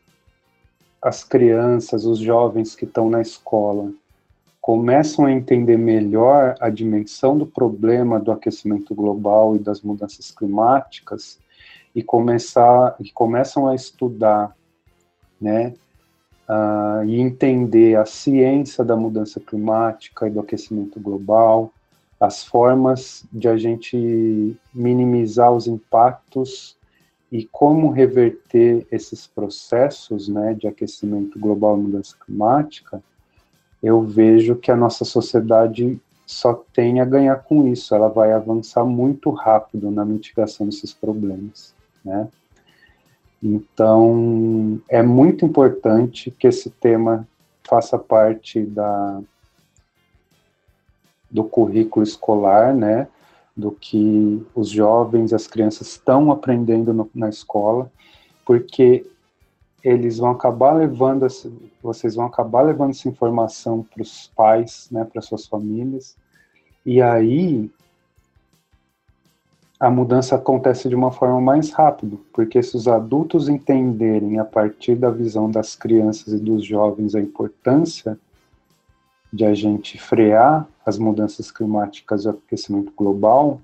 as 1.01 1.23
crianças, 1.23 2.07
os 2.07 2.19
jovens 2.19 2.75
que 2.75 2.87
estão 2.87 3.11
na 3.11 3.21
escola 3.21 3.93
começam 4.59 5.27
a 5.27 5.33
entender 5.33 5.77
melhor 5.77 6.55
a 6.59 6.71
dimensão 6.71 7.37
do 7.37 7.45
problema 7.45 8.19
do 8.19 8.33
aquecimento 8.33 8.95
global 8.95 9.55
e 9.55 9.59
das 9.59 9.83
mudanças 9.83 10.31
climáticas 10.31 11.39
e 11.95 12.03
começar 12.03 12.97
e 12.99 13.11
começam 13.11 13.69
a 13.69 13.75
estudar, 13.75 14.57
né, 15.39 15.75
uh, 16.49 17.05
e 17.05 17.21
entender 17.21 17.97
a 17.97 18.05
ciência 18.05 18.85
da 18.85 18.97
mudança 18.97 19.41
climática 19.41 20.27
e 20.27 20.31
do 20.31 20.41
aquecimento 20.41 21.01
global, 21.01 21.73
as 22.21 22.45
formas 22.45 23.25
de 23.33 23.49
a 23.49 23.57
gente 23.57 24.57
minimizar 24.73 25.53
os 25.53 25.67
impactos 25.67 26.77
e 27.31 27.45
como 27.51 27.91
reverter 27.91 28.87
esses 28.91 29.27
processos 29.27 30.29
né, 30.29 30.55
de 30.55 30.69
aquecimento 30.69 31.39
global 31.39 31.77
e 31.77 31.83
mudança 31.83 32.15
climática, 32.25 33.03
eu 33.83 34.03
vejo 34.03 34.57
que 34.57 34.71
a 34.71 34.77
nossa 34.77 35.05
sociedade 35.05 36.01
só 36.27 36.55
tem 36.73 37.01
a 37.01 37.05
ganhar 37.05 37.37
com 37.43 37.69
isso, 37.69 37.95
ela 37.95 38.09
vai 38.09 38.33
avançar 38.33 38.85
muito 38.85 39.31
rápido 39.31 39.91
na 39.91 40.05
mitigação 40.05 40.67
desses 40.67 40.95
problemas, 40.95 41.75
né? 42.03 42.29
Então, 43.45 44.81
é 44.89 45.03
muito 45.03 45.45
importante 45.45 46.31
que 46.31 46.47
esse 46.47 46.71
tema 46.71 47.29
faça 47.63 47.99
parte 47.99 48.63
da, 48.63 49.21
do 51.31 51.45
currículo 51.45 52.03
escolar, 52.03 52.75
né? 52.75 53.07
do 53.57 53.71
que 53.71 54.45
os 54.55 54.69
jovens, 54.69 55.33
as 55.33 55.47
crianças 55.47 55.89
estão 55.89 56.33
aprendendo 56.33 56.93
no, 56.93 57.09
na 57.15 57.29
escola, 57.29 57.91
porque 58.45 59.07
eles 59.83 60.19
vão 60.19 60.31
acabar 60.31 60.73
levando, 60.73 61.25
essa, 61.25 61.53
vocês 61.83 62.17
vão 62.17 62.25
acabar 62.25 62.63
levando 62.63 62.91
essa 62.91 63.09
informação 63.09 63.83
para 63.83 64.03
os 64.03 64.33
pais, 64.35 64.89
né, 64.91 65.05
para 65.05 65.23
suas 65.23 65.47
famílias, 65.47 66.17
e 66.85 67.01
aí 67.01 67.71
a 69.85 69.91
mudança 69.91 70.37
acontece 70.37 70.89
de 70.89 70.95
uma 70.95 71.13
forma 71.13 71.39
mais 71.43 71.71
rápida, 71.71 72.17
porque 72.33 72.63
se 72.63 72.75
os 72.75 72.89
adultos 72.89 73.51
entenderem 73.51 74.39
a 74.39 74.45
partir 74.45 74.95
da 74.95 75.11
visão 75.11 75.51
das 75.51 75.77
crianças 75.77 76.33
e 76.33 76.39
dos 76.39 76.65
jovens 76.65 77.15
a 77.15 77.21
importância 77.21 78.19
de 79.31 79.45
a 79.45 79.53
gente 79.53 79.99
frear 79.99 80.67
as 80.87 80.97
mudanças 80.97 81.51
climáticas 81.51 82.25
e 82.25 82.29
o 82.29 82.31
aquecimento 82.31 82.95
global, 82.97 83.61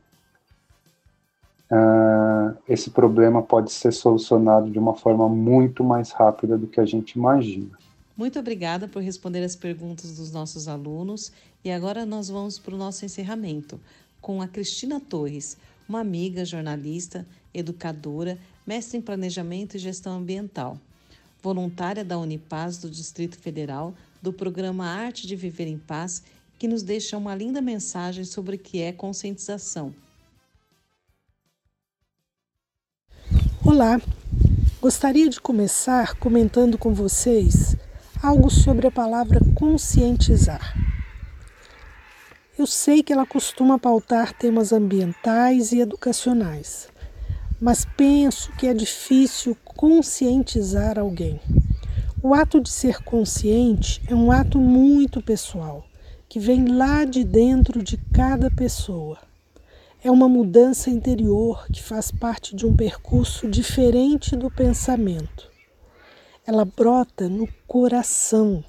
uh, 1.73 2.55
esse 2.69 2.91
problema 2.91 3.43
pode 3.43 3.73
ser 3.73 3.91
solucionado 3.91 4.69
de 4.69 4.79
uma 4.79 4.95
forma 4.95 5.27
muito 5.27 5.83
mais 5.83 6.11
rápida 6.11 6.59
do 6.59 6.67
que 6.67 6.81
a 6.81 6.85
gente 6.85 7.13
imagina. 7.13 7.79
Muito 8.15 8.39
obrigada 8.39 8.87
por 8.87 9.03
responder 9.03 9.43
as 9.43 9.57
perguntas 9.57 10.19
dos 10.19 10.31
nossos 10.31 10.69
alunos 10.69 11.33
e 11.65 11.71
agora 11.71 12.05
nós 12.05 12.29
vamos 12.29 12.59
para 12.59 12.75
o 12.75 12.79
nosso 12.79 13.07
encerramento 13.07 13.81
com 14.21 14.43
a 14.43 14.49
Cristina 14.49 15.01
Torres, 15.01 15.57
uma 15.91 15.99
amiga 15.99 16.45
jornalista, 16.45 17.27
educadora, 17.53 18.39
mestre 18.65 18.97
em 18.97 19.01
Planejamento 19.01 19.75
e 19.75 19.81
Gestão 19.81 20.19
Ambiental, 20.19 20.79
voluntária 21.43 22.05
da 22.05 22.17
Unipaz 22.17 22.79
do 22.79 22.89
Distrito 22.89 23.37
Federal, 23.37 23.93
do 24.23 24.33
programa 24.33 24.87
Arte 24.87 25.27
de 25.27 25.35
Viver 25.35 25.67
em 25.67 25.79
Paz, 25.79 26.23
que 26.57 26.69
nos 26.69 26.85
deixa 26.85 27.17
uma 27.17 27.35
linda 27.35 27.61
mensagem 27.61 28.25
sobre 28.25 28.55
o 28.55 28.59
que 28.59 28.81
é 28.81 28.93
conscientização. 28.93 29.93
Olá, 33.65 34.01
gostaria 34.81 35.29
de 35.29 35.41
começar 35.41 36.15
comentando 36.21 36.79
com 36.79 36.95
vocês 36.95 37.77
algo 38.23 38.49
sobre 38.49 38.87
a 38.87 38.93
palavra 38.93 39.41
conscientizar. 39.57 40.73
Eu 42.61 42.67
sei 42.67 43.03
que 43.03 43.11
ela 43.11 43.25
costuma 43.25 43.79
pautar 43.79 44.35
temas 44.35 44.71
ambientais 44.71 45.73
e 45.73 45.81
educacionais, 45.81 46.89
mas 47.59 47.87
penso 47.97 48.53
que 48.59 48.67
é 48.67 48.75
difícil 48.75 49.57
conscientizar 49.65 50.99
alguém. 50.99 51.41
O 52.23 52.35
ato 52.35 52.61
de 52.61 52.69
ser 52.69 53.03
consciente 53.03 54.03
é 54.07 54.15
um 54.15 54.31
ato 54.31 54.59
muito 54.59 55.23
pessoal, 55.23 55.87
que 56.29 56.39
vem 56.39 56.67
lá 56.67 57.07
de 57.07 57.25
dentro 57.25 57.83
de 57.83 57.97
cada 57.97 58.51
pessoa. 58.51 59.17
É 60.05 60.11
uma 60.11 60.29
mudança 60.29 60.91
interior 60.91 61.65
que 61.73 61.83
faz 61.83 62.11
parte 62.11 62.55
de 62.55 62.67
um 62.67 62.77
percurso 62.77 63.49
diferente 63.49 64.37
do 64.37 64.51
pensamento 64.51 65.49
ela 66.47 66.65
brota 66.65 67.29
no 67.29 67.47
coração. 67.65 68.65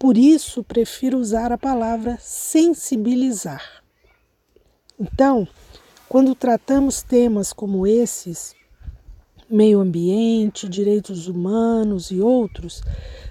Por 0.00 0.16
isso, 0.16 0.64
prefiro 0.64 1.18
usar 1.18 1.52
a 1.52 1.58
palavra 1.58 2.16
sensibilizar. 2.18 3.82
Então, 4.98 5.46
quando 6.08 6.34
tratamos 6.34 7.02
temas 7.02 7.52
como 7.52 7.86
esses, 7.86 8.54
meio 9.50 9.78
ambiente, 9.78 10.70
direitos 10.70 11.28
humanos 11.28 12.10
e 12.10 12.18
outros, 12.18 12.82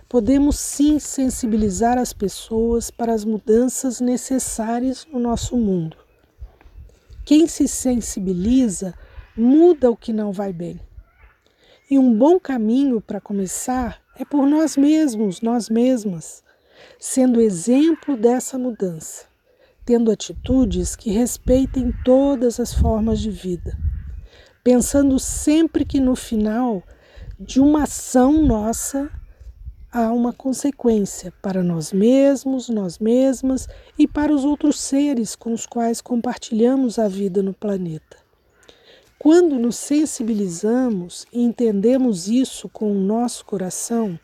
podemos 0.07 0.59
sim 0.59 0.99
sensibilizar 0.99 1.97
as 1.97 2.13
pessoas 2.13 2.91
para 2.91 3.15
as 3.15 3.25
mudanças 3.25 3.99
necessárias 3.99 5.07
no 5.11 5.17
nosso 5.17 5.57
mundo. 5.57 5.97
Quem 7.25 7.47
se 7.47 7.67
sensibiliza 7.67 8.93
muda 9.35 9.89
o 9.89 9.97
que 9.97 10.13
não 10.13 10.31
vai 10.31 10.53
bem. 10.53 10.79
E 11.89 11.97
um 11.97 12.15
bom 12.15 12.39
caminho 12.39 13.01
para 13.01 13.19
começar 13.19 13.99
é 14.15 14.23
por 14.23 14.45
nós 14.45 14.77
mesmos, 14.77 15.41
nós 15.41 15.67
mesmas, 15.67 16.43
sendo 16.99 17.41
exemplo 17.41 18.17
dessa 18.17 18.57
mudança, 18.57 19.25
tendo 19.85 20.11
atitudes 20.11 20.95
que 20.95 21.11
respeitem 21.11 21.93
todas 22.03 22.59
as 22.59 22.73
formas 22.73 23.19
de 23.19 23.31
vida, 23.31 23.77
pensando 24.63 25.17
sempre 25.19 25.85
que 25.85 25.99
no 25.99 26.15
final 26.15 26.83
de 27.39 27.59
uma 27.59 27.83
ação 27.83 28.41
nossa 28.41 29.09
há 29.91 30.11
uma 30.11 30.31
consequência 30.31 31.33
para 31.41 31.63
nós 31.63 31.91
mesmos, 31.91 32.69
nós 32.69 32.99
mesmas 32.99 33.67
e 33.97 34.07
para 34.07 34.33
os 34.33 34.45
outros 34.45 34.79
seres 34.79 35.35
com 35.35 35.53
os 35.53 35.65
quais 35.65 36.01
compartilhamos 36.01 36.99
a 36.99 37.07
vida 37.07 37.41
no 37.41 37.53
planeta. 37.53 38.17
Quando 39.17 39.59
nos 39.59 39.75
sensibilizamos 39.75 41.25
e 41.33 41.41
entendemos 41.41 42.29
isso 42.29 42.69
com 42.69 42.91
o 42.91 42.99
nosso 42.99 43.43
coração, 43.43 44.17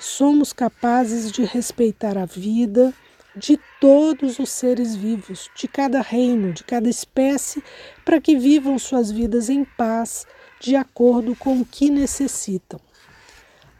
somos 0.00 0.52
capazes 0.52 1.30
de 1.30 1.44
respeitar 1.44 2.18
a 2.18 2.24
vida 2.24 2.92
de 3.36 3.58
todos 3.80 4.38
os 4.38 4.50
seres 4.50 4.96
vivos, 4.96 5.48
de 5.54 5.68
cada 5.68 6.00
reino, 6.00 6.52
de 6.52 6.64
cada 6.64 6.88
espécie, 6.88 7.62
para 8.04 8.20
que 8.20 8.36
vivam 8.36 8.78
suas 8.78 9.10
vidas 9.10 9.48
em 9.48 9.64
paz, 9.64 10.26
de 10.60 10.74
acordo 10.74 11.36
com 11.36 11.60
o 11.60 11.64
que 11.64 11.90
necessitam. 11.90 12.80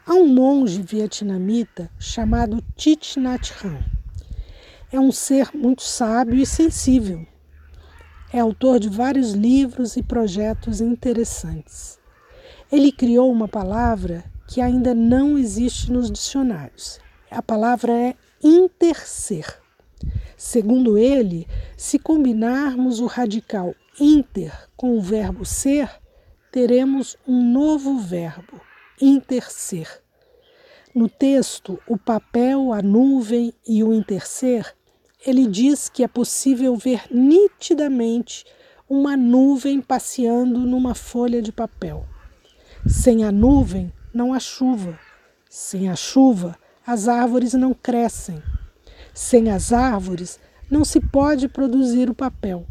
Há 0.05 0.13
um 0.13 0.27
monge 0.27 0.81
vietnamita 0.81 1.91
chamado 1.99 2.63
Thich 2.77 3.19
Nhat 3.19 3.51
Hanh. 3.61 3.83
É 4.91 4.99
um 4.99 5.11
ser 5.11 5.49
muito 5.53 5.83
sábio 5.83 6.35
e 6.35 6.45
sensível 6.45 7.27
é 8.33 8.39
autor 8.39 8.79
de 8.79 8.87
vários 8.87 9.33
livros 9.33 9.97
e 9.97 10.03
projetos 10.03 10.79
interessantes. 10.79 11.99
Ele 12.71 12.91
criou 12.91 13.29
uma 13.29 13.47
palavra 13.47 14.23
que 14.51 14.59
ainda 14.59 14.93
não 14.93 15.37
existe 15.37 15.91
nos 15.91 16.11
dicionários. 16.11 16.99
A 17.29 17.41
palavra 17.41 17.93
é 17.93 18.15
interser. 18.43 19.45
Segundo 20.35 20.97
ele, 20.97 21.47
se 21.77 21.97
combinarmos 21.97 22.99
o 22.99 23.05
radical 23.05 23.73
inter 23.99 24.67
com 24.75 24.97
o 24.97 25.01
verbo 25.01 25.45
ser, 25.45 25.89
teremos 26.51 27.15
um 27.27 27.41
novo 27.51 27.99
verbo, 27.99 28.59
interser. 29.01 29.87
No 30.93 31.07
texto, 31.07 31.79
o 31.87 31.97
papel, 31.97 32.73
a 32.73 32.81
nuvem 32.81 33.53
e 33.65 33.83
o 33.83 33.93
interser 33.93 34.75
ele 35.25 35.45
diz 35.45 35.87
que 35.87 36.03
é 36.03 36.07
possível 36.07 36.75
ver 36.75 37.03
nitidamente 37.11 38.43
uma 38.89 39.15
nuvem 39.15 39.79
passeando 39.79 40.59
numa 40.59 40.95
folha 40.95 41.41
de 41.41 41.51
papel. 41.51 42.05
Sem 42.87 43.23
a 43.23 43.31
nuvem, 43.31 43.93
não 44.13 44.33
há 44.33 44.39
chuva. 44.39 44.99
Sem 45.49 45.89
a 45.89 45.95
chuva, 45.95 46.57
as 46.85 47.07
árvores 47.07 47.53
não 47.53 47.73
crescem. 47.73 48.41
Sem 49.13 49.51
as 49.51 49.73
árvores, 49.73 50.39
não 50.69 50.85
se 50.85 50.99
pode 50.99 51.47
produzir 51.47 52.09
o 52.09 52.15
papel. 52.15 52.65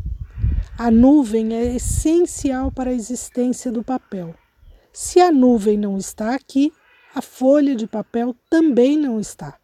A 0.79 0.90
nuvem 0.90 1.55
é 1.55 1.76
essencial 1.76 2.72
para 2.72 2.90
a 2.90 2.94
existência 2.94 3.70
do 3.70 3.85
papel. 3.85 4.35
Se 4.92 5.20
a 5.20 5.31
nuvem 5.31 5.76
não 5.76 5.98
está 5.98 6.35
aqui, 6.35 6.72
a 7.14 7.20
folha 7.20 7.74
de 7.74 7.87
papel 7.87 8.35
também 8.48 8.96
não 8.96 9.20
está. 9.20 9.59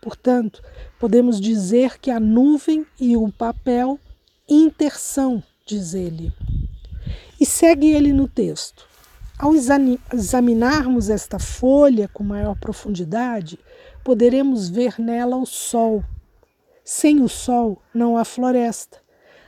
Portanto, 0.00 0.62
podemos 0.98 1.40
dizer 1.40 1.98
que 1.98 2.10
a 2.10 2.20
nuvem 2.20 2.86
e 2.98 3.16
o 3.16 3.30
papel 3.30 3.98
intersão, 4.48 5.42
diz 5.66 5.94
ele. 5.94 6.32
E 7.40 7.44
segue 7.44 7.88
ele 7.88 8.12
no 8.12 8.28
texto. 8.28 8.88
Ao 9.38 9.52
examinarmos 9.54 11.10
esta 11.10 11.38
folha 11.38 12.08
com 12.08 12.24
maior 12.24 12.56
profundidade, 12.58 13.58
poderemos 14.02 14.70
ver 14.70 14.98
nela 14.98 15.36
o 15.36 15.44
sol. 15.44 16.02
Sem 16.82 17.20
o 17.20 17.28
sol 17.28 17.82
não 17.92 18.16
há 18.16 18.24
floresta. 18.24 18.98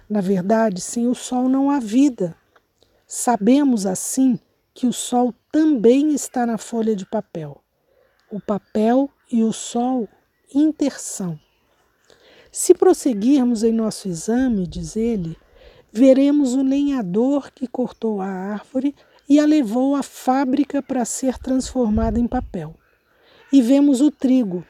Na 0.09 0.21
verdade, 0.21 0.83
sem 0.83 1.07
o 1.07 1.15
sol 1.15 1.49
não 1.49 1.71
há 1.71 1.79
vida. 1.79 2.37
Sabemos 3.07 3.87
assim 3.87 4.39
que 4.75 4.87
o 4.87 4.93
sol 4.93 5.35
também 5.51 6.15
está 6.15 6.45
na 6.45 6.59
folha 6.59 6.95
de 6.95 7.07
papel. 7.07 7.63
O 8.31 8.39
papel 8.39 9.09
e 9.33 9.43
o 9.43 9.55
sol 9.55 10.07
interção. 10.55 11.41
Se 12.53 12.75
prosseguirmos 12.75 13.63
em 13.63 13.73
nosso 13.73 14.07
exame, 14.07 14.67
diz 14.67 14.97
ele, 14.97 15.37
veremos 15.91 16.55
o 16.55 16.63
lenhador 16.63 17.51
que 17.53 17.67
cortou 17.67 18.21
a 18.21 18.27
árvore 18.27 18.95
e 19.29 19.39
a 19.39 19.45
levou 19.45 19.95
à 19.95 20.03
fábrica 20.03 20.83
para 20.83 21.05
ser 21.05 21.39
transformada 21.39 22.19
em 22.19 22.27
papel. 22.27 22.75
E 23.53 23.61
vemos 23.61 24.01
o 24.01 24.11
trigo. 24.11 24.65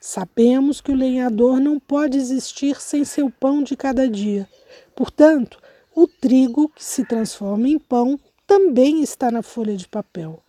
Sabemos 0.00 0.80
que 0.80 0.90
o 0.90 0.96
lenhador 0.96 1.60
não 1.60 1.78
pode 1.78 2.16
existir 2.16 2.80
sem 2.80 3.04
seu 3.04 3.30
pão 3.30 3.62
de 3.62 3.76
cada 3.76 4.08
dia. 4.08 4.48
Portanto, 4.96 5.60
o 5.94 6.06
trigo 6.06 6.68
que 6.70 6.82
se 6.82 7.04
transforma 7.04 7.68
em 7.68 7.78
pão 7.78 8.18
também 8.46 9.02
está 9.02 9.30
na 9.30 9.42
folha 9.42 9.76
de 9.76 9.86
papel. 9.86 10.42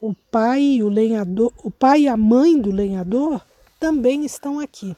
O 0.00 0.14
pai 0.14 0.60
e 0.60 0.82
o 0.82 0.88
lenhador, 0.88 1.52
o 1.62 1.70
pai 1.70 2.02
e 2.02 2.08
a 2.08 2.16
mãe 2.16 2.60
do 2.60 2.70
lenhador 2.70 3.44
também 3.78 4.24
estão 4.24 4.58
aqui. 4.60 4.96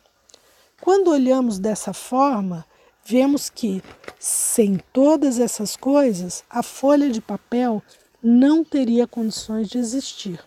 Quando 0.81 1.11
olhamos 1.11 1.59
dessa 1.59 1.93
forma, 1.93 2.65
vemos 3.05 3.51
que, 3.51 3.83
sem 4.19 4.79
todas 4.93 5.39
essas 5.39 5.77
coisas, 5.77 6.43
a 6.49 6.63
folha 6.63 7.11
de 7.11 7.21
papel 7.21 7.83
não 8.23 8.65
teria 8.65 9.07
condições 9.07 9.69
de 9.69 9.79
existir. 9.79 10.41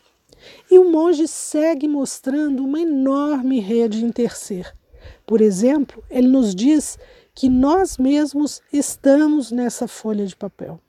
E 0.70 0.78
o 0.78 0.90
monge 0.90 1.28
segue 1.28 1.88
mostrando 1.88 2.64
uma 2.64 2.80
enorme 2.80 3.60
rede 3.60 4.04
interser. 4.04 4.76
Por 5.26 5.42
exemplo, 5.42 6.04
ele 6.10 6.28
nos 6.28 6.54
diz 6.54 6.98
que 7.34 7.50
nós 7.50 7.98
mesmos 7.98 8.62
estamos 8.72 9.52
nessa 9.52 9.88
folha 9.88 10.26
de 10.26 10.36
papel. 10.36 10.80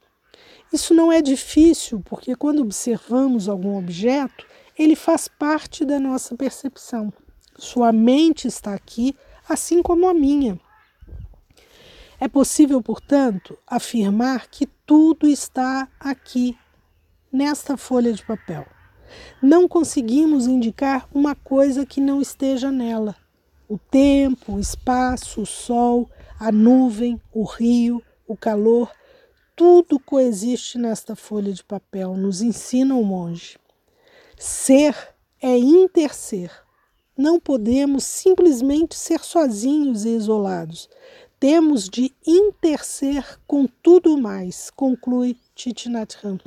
Isso 0.73 0.93
não 0.93 1.13
é 1.13 1.23
difícil, 1.23 2.03
porque 2.05 2.35
quando 2.35 2.61
observamos 2.61 3.49
algum 3.49 3.79
objeto, 3.79 4.45
ele 4.77 4.97
faz 4.97 5.29
parte 5.29 5.85
da 5.85 6.01
nossa 6.01 6.37
percepção. 6.37 7.13
Sua 7.57 7.93
mente 7.93 8.49
está 8.49 8.75
aqui, 8.75 9.15
assim 9.49 9.83
como 9.83 10.09
a 10.09 10.13
minha. 10.13 10.59
É 12.21 12.27
possível, 12.27 12.83
portanto, 12.83 13.57
afirmar 13.67 14.49
que 14.49 14.67
tudo 14.87 15.29
está 15.29 15.89
aqui, 15.99 16.57
nesta 17.35 17.77
folha 17.77 18.13
de 18.13 18.25
papel. 18.25 18.65
Não 19.43 19.67
conseguimos 19.67 20.47
indicar 20.47 21.09
uma 21.13 21.35
coisa 21.35 21.85
que 21.85 22.01
não 22.01 22.23
esteja 22.23 22.71
nela. 22.71 23.17
O 23.69 23.77
tempo, 23.77 24.53
o 24.53 24.61
espaço, 24.61 25.43
o 25.43 25.47
sol, 25.47 26.09
a 26.39 26.53
nuvem, 26.53 27.21
o 27.33 27.43
rio, 27.43 28.01
o 28.25 28.37
calor, 28.37 28.89
tudo 29.57 29.99
coexiste 29.99 30.79
nesta 30.79 31.17
folha 31.17 31.53
de 31.53 31.65
papel, 31.65 32.17
nos 32.17 32.41
ensina 32.41 32.95
o 32.95 33.05
monge. 33.05 33.59
Ser 34.39 34.97
é 35.43 35.59
interser. 35.59 36.53
Não 37.17 37.41
podemos 37.41 38.05
simplesmente 38.05 38.95
ser 38.95 39.21
sozinhos 39.21 40.05
e 40.05 40.11
isolados. 40.11 40.89
Temos 41.41 41.89
de 41.89 42.13
interser 42.25 43.41
com 43.45 43.67
tudo 43.67 44.17
mais, 44.17 44.71
conclui 44.71 45.37
Titinathram. 45.55 46.39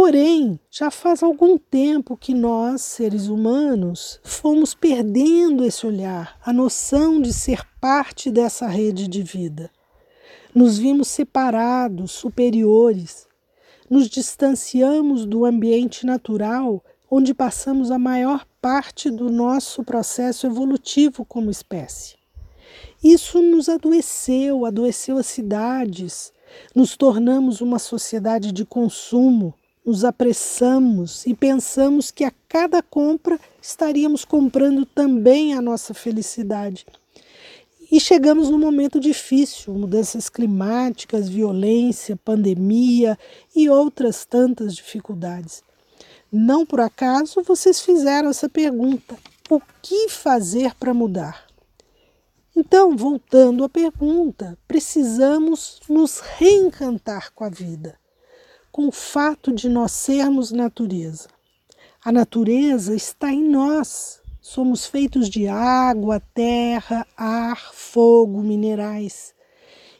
Porém, 0.00 0.60
já 0.70 0.92
faz 0.92 1.24
algum 1.24 1.58
tempo 1.58 2.16
que 2.16 2.32
nós, 2.32 2.82
seres 2.82 3.26
humanos, 3.26 4.20
fomos 4.22 4.72
perdendo 4.72 5.64
esse 5.64 5.84
olhar, 5.84 6.38
a 6.46 6.52
noção 6.52 7.20
de 7.20 7.32
ser 7.32 7.66
parte 7.80 8.30
dessa 8.30 8.68
rede 8.68 9.08
de 9.08 9.24
vida. 9.24 9.68
Nos 10.54 10.78
vimos 10.78 11.08
separados, 11.08 12.12
superiores. 12.12 13.26
Nos 13.90 14.08
distanciamos 14.08 15.26
do 15.26 15.44
ambiente 15.44 16.06
natural 16.06 16.80
onde 17.10 17.34
passamos 17.34 17.90
a 17.90 17.98
maior 17.98 18.46
parte 18.62 19.10
do 19.10 19.28
nosso 19.28 19.82
processo 19.82 20.46
evolutivo 20.46 21.24
como 21.24 21.50
espécie. 21.50 22.14
Isso 23.02 23.42
nos 23.42 23.68
adoeceu, 23.68 24.64
adoeceu 24.64 25.18
as 25.18 25.26
cidades, 25.26 26.32
nos 26.72 26.96
tornamos 26.96 27.60
uma 27.60 27.80
sociedade 27.80 28.52
de 28.52 28.64
consumo, 28.64 29.56
nos 29.88 30.04
apressamos 30.04 31.24
e 31.24 31.32
pensamos 31.32 32.10
que 32.10 32.22
a 32.22 32.30
cada 32.46 32.82
compra 32.82 33.40
estaríamos 33.58 34.22
comprando 34.22 34.84
também 34.84 35.54
a 35.54 35.62
nossa 35.62 35.94
felicidade. 35.94 36.84
E 37.90 37.98
chegamos 37.98 38.50
num 38.50 38.58
momento 38.58 39.00
difícil 39.00 39.72
mudanças 39.72 40.28
climáticas, 40.28 41.30
violência, 41.30 42.18
pandemia 42.22 43.18
e 43.56 43.70
outras 43.70 44.26
tantas 44.26 44.76
dificuldades. 44.76 45.62
Não 46.30 46.66
por 46.66 46.80
acaso 46.80 47.42
vocês 47.42 47.80
fizeram 47.80 48.28
essa 48.28 48.46
pergunta: 48.46 49.16
o 49.48 49.58
que 49.80 50.10
fazer 50.10 50.74
para 50.74 50.92
mudar? 50.92 51.46
Então, 52.54 52.94
voltando 52.94 53.64
à 53.64 53.70
pergunta, 53.70 54.58
precisamos 54.68 55.80
nos 55.88 56.20
reencantar 56.20 57.32
com 57.32 57.44
a 57.44 57.48
vida 57.48 57.98
com 58.78 58.86
o 58.86 58.92
fato 58.92 59.52
de 59.52 59.68
nós 59.68 59.90
sermos 59.90 60.52
natureza. 60.52 61.28
A 62.00 62.12
natureza 62.12 62.94
está 62.94 63.32
em 63.32 63.42
nós. 63.42 64.22
Somos 64.40 64.86
feitos 64.86 65.28
de 65.28 65.48
água, 65.48 66.20
terra, 66.32 67.04
ar, 67.16 67.72
fogo, 67.72 68.40
minerais. 68.40 69.34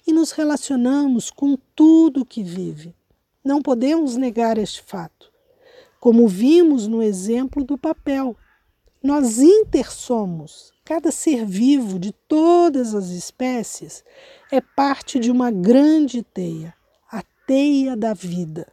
E 0.06 0.12
nos 0.12 0.30
relacionamos 0.30 1.28
com 1.28 1.58
tudo 1.74 2.24
que 2.24 2.44
vive. 2.44 2.94
Não 3.44 3.60
podemos 3.60 4.16
negar 4.16 4.56
este 4.56 4.80
fato. 4.80 5.28
Como 5.98 6.28
vimos 6.28 6.86
no 6.86 7.02
exemplo 7.02 7.64
do 7.64 7.76
papel, 7.76 8.36
nós 9.02 9.40
intersomos. 9.40 10.72
Cada 10.84 11.10
ser 11.10 11.44
vivo 11.44 11.98
de 11.98 12.12
todas 12.28 12.94
as 12.94 13.08
espécies 13.08 14.04
é 14.52 14.60
parte 14.60 15.18
de 15.18 15.32
uma 15.32 15.50
grande 15.50 16.22
teia 16.22 16.77
teia 17.48 17.96
da 17.96 18.12
vida, 18.12 18.66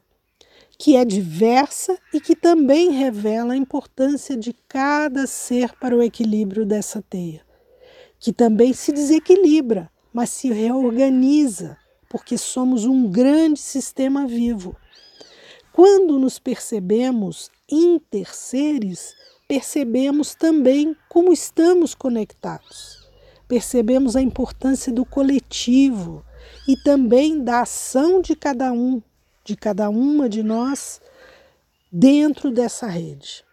que 0.77 0.97
é 0.97 1.05
diversa 1.05 1.97
e 2.13 2.19
que 2.19 2.35
também 2.35 2.91
revela 2.91 3.53
a 3.53 3.57
importância 3.57 4.35
de 4.35 4.51
cada 4.67 5.25
ser 5.25 5.73
para 5.79 5.95
o 5.95 6.03
equilíbrio 6.03 6.65
dessa 6.65 7.01
teia, 7.01 7.41
que 8.19 8.33
também 8.33 8.73
se 8.73 8.91
desequilibra, 8.91 9.89
mas 10.11 10.29
se 10.29 10.51
reorganiza, 10.51 11.77
porque 12.09 12.38
somos 12.38 12.83
um 12.83 13.09
grande 13.09 13.61
sistema 13.61 14.27
vivo. 14.27 14.75
Quando 15.71 16.19
nos 16.19 16.38
percebemos 16.38 17.49
interseres, 17.71 19.15
percebemos 19.47 20.35
também 20.35 20.97
como 21.07 21.31
estamos 21.31 21.95
conectados. 21.95 23.09
Percebemos 23.47 24.17
a 24.17 24.21
importância 24.21 24.91
do 24.91 25.05
coletivo, 25.05 26.25
e 26.67 26.75
também 26.78 27.43
da 27.43 27.62
ação 27.62 28.21
de 28.21 28.36
cada 28.36 28.71
um, 28.71 29.01
de 29.43 29.56
cada 29.56 29.89
uma 29.89 30.28
de 30.28 30.41
nós 30.41 30.99
dentro 31.91 32.51
dessa 32.51 32.88
rede. 32.88 33.43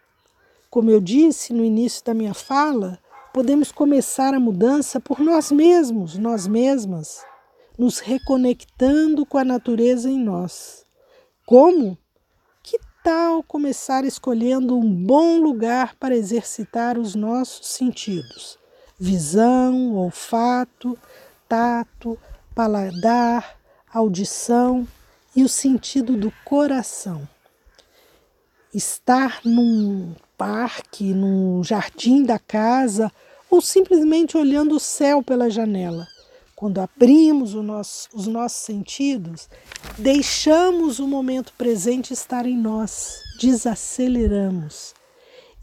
Como 0.69 0.89
eu 0.89 0.99
disse 0.99 1.53
no 1.53 1.63
início 1.63 2.03
da 2.03 2.13
minha 2.13 2.33
fala, 2.33 2.99
podemos 3.31 3.71
começar 3.71 4.33
a 4.33 4.39
mudança 4.39 4.99
por 4.99 5.19
nós 5.19 5.51
mesmos, 5.51 6.17
nós 6.17 6.47
mesmas, 6.47 7.23
nos 7.77 7.99
reconectando 7.99 9.25
com 9.25 9.37
a 9.37 9.43
natureza 9.43 10.09
em 10.09 10.19
nós. 10.19 10.85
Como? 11.45 11.97
Que 12.63 12.79
tal 13.03 13.43
começar 13.43 14.05
escolhendo 14.05 14.77
um 14.77 15.05
bom 15.05 15.39
lugar 15.39 15.95
para 15.95 16.15
exercitar 16.15 16.97
os 16.97 17.15
nossos 17.15 17.67
sentidos? 17.67 18.57
Visão, 18.99 19.95
olfato, 19.95 20.97
tato, 21.47 22.17
paladar, 22.53 23.57
audição 23.91 24.87
e 25.35 25.43
o 25.43 25.49
sentido 25.49 26.15
do 26.15 26.31
coração. 26.45 27.27
Estar 28.73 29.41
num 29.43 30.15
parque, 30.37 31.13
num 31.13 31.63
jardim 31.63 32.23
da 32.23 32.39
casa 32.39 33.11
ou 33.49 33.61
simplesmente 33.61 34.37
olhando 34.37 34.75
o 34.75 34.79
céu 34.79 35.21
pela 35.21 35.49
janela. 35.49 36.07
Quando 36.55 36.79
abrimos 36.79 37.53
nosso, 37.55 38.09
os 38.13 38.25
nossos 38.25 38.63
sentidos, 38.63 39.49
deixamos 39.97 40.99
o 40.99 41.07
momento 41.07 41.53
presente 41.57 42.13
estar 42.13 42.45
em 42.45 42.57
nós, 42.57 43.21
desaceleramos. 43.39 44.93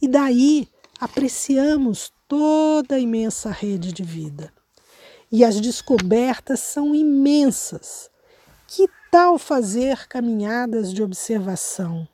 E 0.02 0.06
daí 0.06 0.68
apreciamos 1.00 2.12
toda 2.28 2.96
a 2.96 3.00
imensa 3.00 3.50
rede 3.50 3.92
de 3.92 4.02
vida 4.02 4.52
e 5.30 5.44
as 5.44 5.60
descobertas 5.60 6.60
são 6.60 6.94
imensas. 6.94 8.10
Que 8.66 8.88
tal 9.10 9.38
fazer 9.38 10.06
caminhadas 10.08 10.92
de 10.92 11.02
observação? 11.02 12.06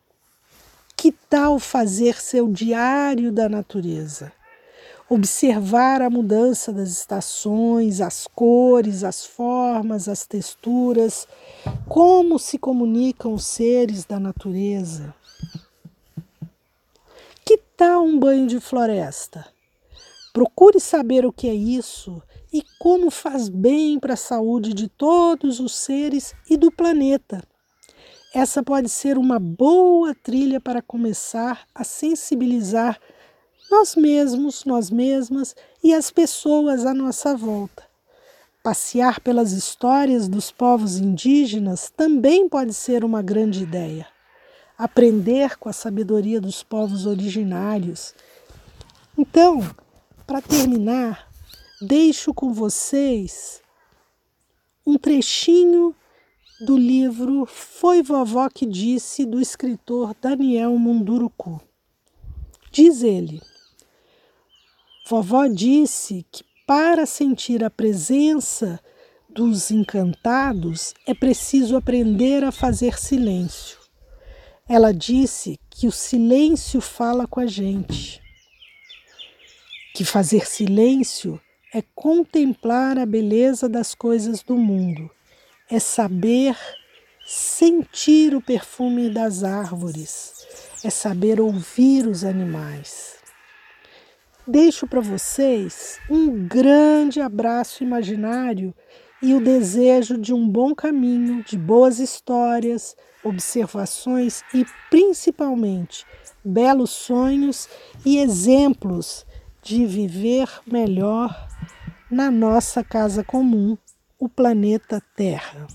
Que 0.96 1.12
tal 1.12 1.58
fazer 1.58 2.20
seu 2.20 2.48
diário 2.48 3.30
da 3.30 3.48
natureza? 3.48 4.32
Observar 5.08 6.02
a 6.02 6.10
mudança 6.10 6.72
das 6.72 6.88
estações, 6.88 8.00
as 8.00 8.26
cores, 8.26 9.04
as 9.04 9.24
formas, 9.24 10.08
as 10.08 10.26
texturas, 10.26 11.28
como 11.88 12.38
se 12.38 12.58
comunicam 12.58 13.32
os 13.32 13.46
seres 13.46 14.04
da 14.04 14.18
natureza. 14.18 15.14
Que 17.44 17.56
tal 17.76 18.04
um 18.04 18.18
banho 18.18 18.48
de 18.48 18.58
floresta? 18.58 19.46
Procure 20.32 20.80
saber 20.80 21.24
o 21.24 21.32
que 21.32 21.48
é 21.48 21.54
isso 21.54 22.20
e 22.52 22.62
como 22.78 23.10
faz 23.10 23.48
bem 23.48 23.98
para 23.98 24.14
a 24.14 24.16
saúde 24.16 24.72
de 24.72 24.88
todos 24.88 25.60
os 25.60 25.74
seres 25.74 26.34
e 26.48 26.56
do 26.56 26.70
planeta. 26.70 27.42
Essa 28.34 28.62
pode 28.62 28.88
ser 28.88 29.16
uma 29.16 29.38
boa 29.38 30.14
trilha 30.14 30.60
para 30.60 30.82
começar 30.82 31.66
a 31.74 31.82
sensibilizar 31.84 33.00
nós 33.70 33.96
mesmos, 33.96 34.64
nós 34.64 34.90
mesmas 34.90 35.56
e 35.82 35.94
as 35.94 36.10
pessoas 36.10 36.84
à 36.86 36.94
nossa 36.94 37.36
volta. 37.36 37.84
Passear 38.62 39.20
pelas 39.20 39.52
histórias 39.52 40.28
dos 40.28 40.50
povos 40.50 40.98
indígenas 40.98 41.90
também 41.96 42.48
pode 42.48 42.74
ser 42.74 43.04
uma 43.04 43.22
grande 43.22 43.62
ideia. 43.62 44.06
Aprender 44.76 45.56
com 45.56 45.68
a 45.68 45.72
sabedoria 45.72 46.40
dos 46.40 46.62
povos 46.62 47.06
originários. 47.06 48.14
Então, 49.16 49.62
para 50.26 50.42
terminar, 50.42 51.25
deixo 51.80 52.32
com 52.32 52.52
vocês 52.52 53.62
um 54.86 54.96
trechinho 54.96 55.94
do 56.60 56.76
livro 56.76 57.44
Foi 57.44 58.02
Vovó 58.02 58.48
que 58.48 58.64
Disse, 58.64 59.26
do 59.26 59.40
escritor 59.40 60.14
Daniel 60.20 60.76
Munduruku. 60.78 61.60
Diz 62.70 63.02
ele: 63.02 63.42
Vovó 65.08 65.46
disse 65.46 66.24
que 66.30 66.44
para 66.66 67.04
sentir 67.04 67.62
a 67.62 67.70
presença 67.70 68.80
dos 69.28 69.70
encantados 69.70 70.94
é 71.06 71.12
preciso 71.12 71.76
aprender 71.76 72.42
a 72.42 72.50
fazer 72.50 72.98
silêncio. 72.98 73.78
Ela 74.68 74.92
disse 74.92 75.60
que 75.70 75.86
o 75.86 75.92
silêncio 75.92 76.80
fala 76.80 77.26
com 77.26 77.38
a 77.38 77.46
gente, 77.46 78.20
que 79.94 80.04
fazer 80.04 80.46
silêncio 80.46 81.40
é 81.74 81.82
contemplar 81.94 82.98
a 82.98 83.04
beleza 83.04 83.68
das 83.68 83.94
coisas 83.94 84.42
do 84.42 84.56
mundo, 84.56 85.10
é 85.70 85.78
saber 85.78 86.56
sentir 87.24 88.34
o 88.34 88.40
perfume 88.40 89.10
das 89.10 89.42
árvores, 89.42 90.46
é 90.84 90.90
saber 90.90 91.40
ouvir 91.40 92.06
os 92.06 92.24
animais. 92.24 93.16
Deixo 94.46 94.86
para 94.86 95.00
vocês 95.00 95.98
um 96.08 96.46
grande 96.46 97.20
abraço 97.20 97.82
imaginário 97.82 98.72
e 99.20 99.34
o 99.34 99.40
desejo 99.40 100.16
de 100.16 100.32
um 100.32 100.48
bom 100.48 100.72
caminho, 100.72 101.42
de 101.42 101.58
boas 101.58 101.98
histórias, 101.98 102.94
observações 103.24 104.44
e, 104.54 104.64
principalmente, 104.88 106.06
belos 106.44 106.90
sonhos 106.90 107.68
e 108.04 108.18
exemplos 108.18 109.26
de 109.62 109.84
viver 109.84 110.48
melhor 110.64 111.45
na 112.16 112.30
nossa 112.30 112.82
casa 112.82 113.22
comum, 113.22 113.76
o 114.18 114.26
planeta 114.26 115.02
Terra. 115.14 115.66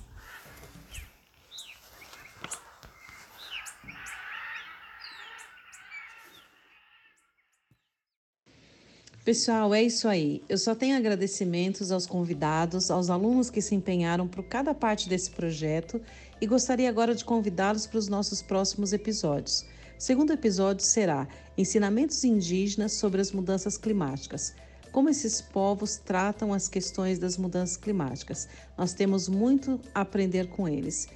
Pessoal, 9.24 9.72
é 9.76 9.84
isso 9.84 10.08
aí. 10.08 10.42
Eu 10.50 10.58
só 10.58 10.74
tenho 10.74 10.98
agradecimentos 10.98 11.92
aos 11.92 12.08
convidados, 12.08 12.90
aos 12.90 13.12
alunos 13.12 13.52
que 13.52 13.62
se 13.62 13.76
empenharam 13.76 14.28
por 14.28 14.44
cada 14.44 14.74
parte 14.74 15.08
desse 15.08 15.30
projeto 15.30 16.02
e 16.42 16.48
gostaria 16.48 16.90
agora 16.90 17.14
de 17.14 17.24
convidá-los 17.24 17.86
para 17.86 18.00
os 18.00 18.08
nossos 18.08 18.42
próximos 18.42 18.94
episódios. 18.94 19.64
O 19.96 20.02
segundo 20.02 20.34
episódio 20.34 20.84
será 20.84 21.28
Ensinamentos 21.56 22.24
indígenas 22.24 22.94
sobre 22.94 23.22
as 23.22 23.32
mudanças 23.32 23.78
climáticas. 23.78 24.56
Como 24.92 25.10
esses 25.10 25.42
povos 25.42 25.98
tratam 25.98 26.54
as 26.54 26.68
questões 26.68 27.18
das 27.18 27.38
mudanças 27.38 27.78
climáticas. 27.78 28.48
Nós 28.78 28.94
temos 28.94 29.30
muito 29.30 29.80
a 29.96 30.02
aprender 30.02 30.48
com 30.50 30.68
eles. 30.68 31.08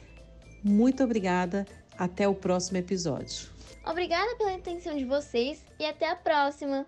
Muito 0.63 1.03
obrigada. 1.03 1.65
Até 1.97 2.27
o 2.27 2.35
próximo 2.35 2.77
episódio. 2.77 3.47
Obrigada 3.85 4.35
pela 4.35 4.55
atenção 4.55 4.97
de 4.97 5.05
vocês 5.05 5.63
e 5.79 5.85
até 5.85 6.09
a 6.09 6.15
próxima! 6.15 6.85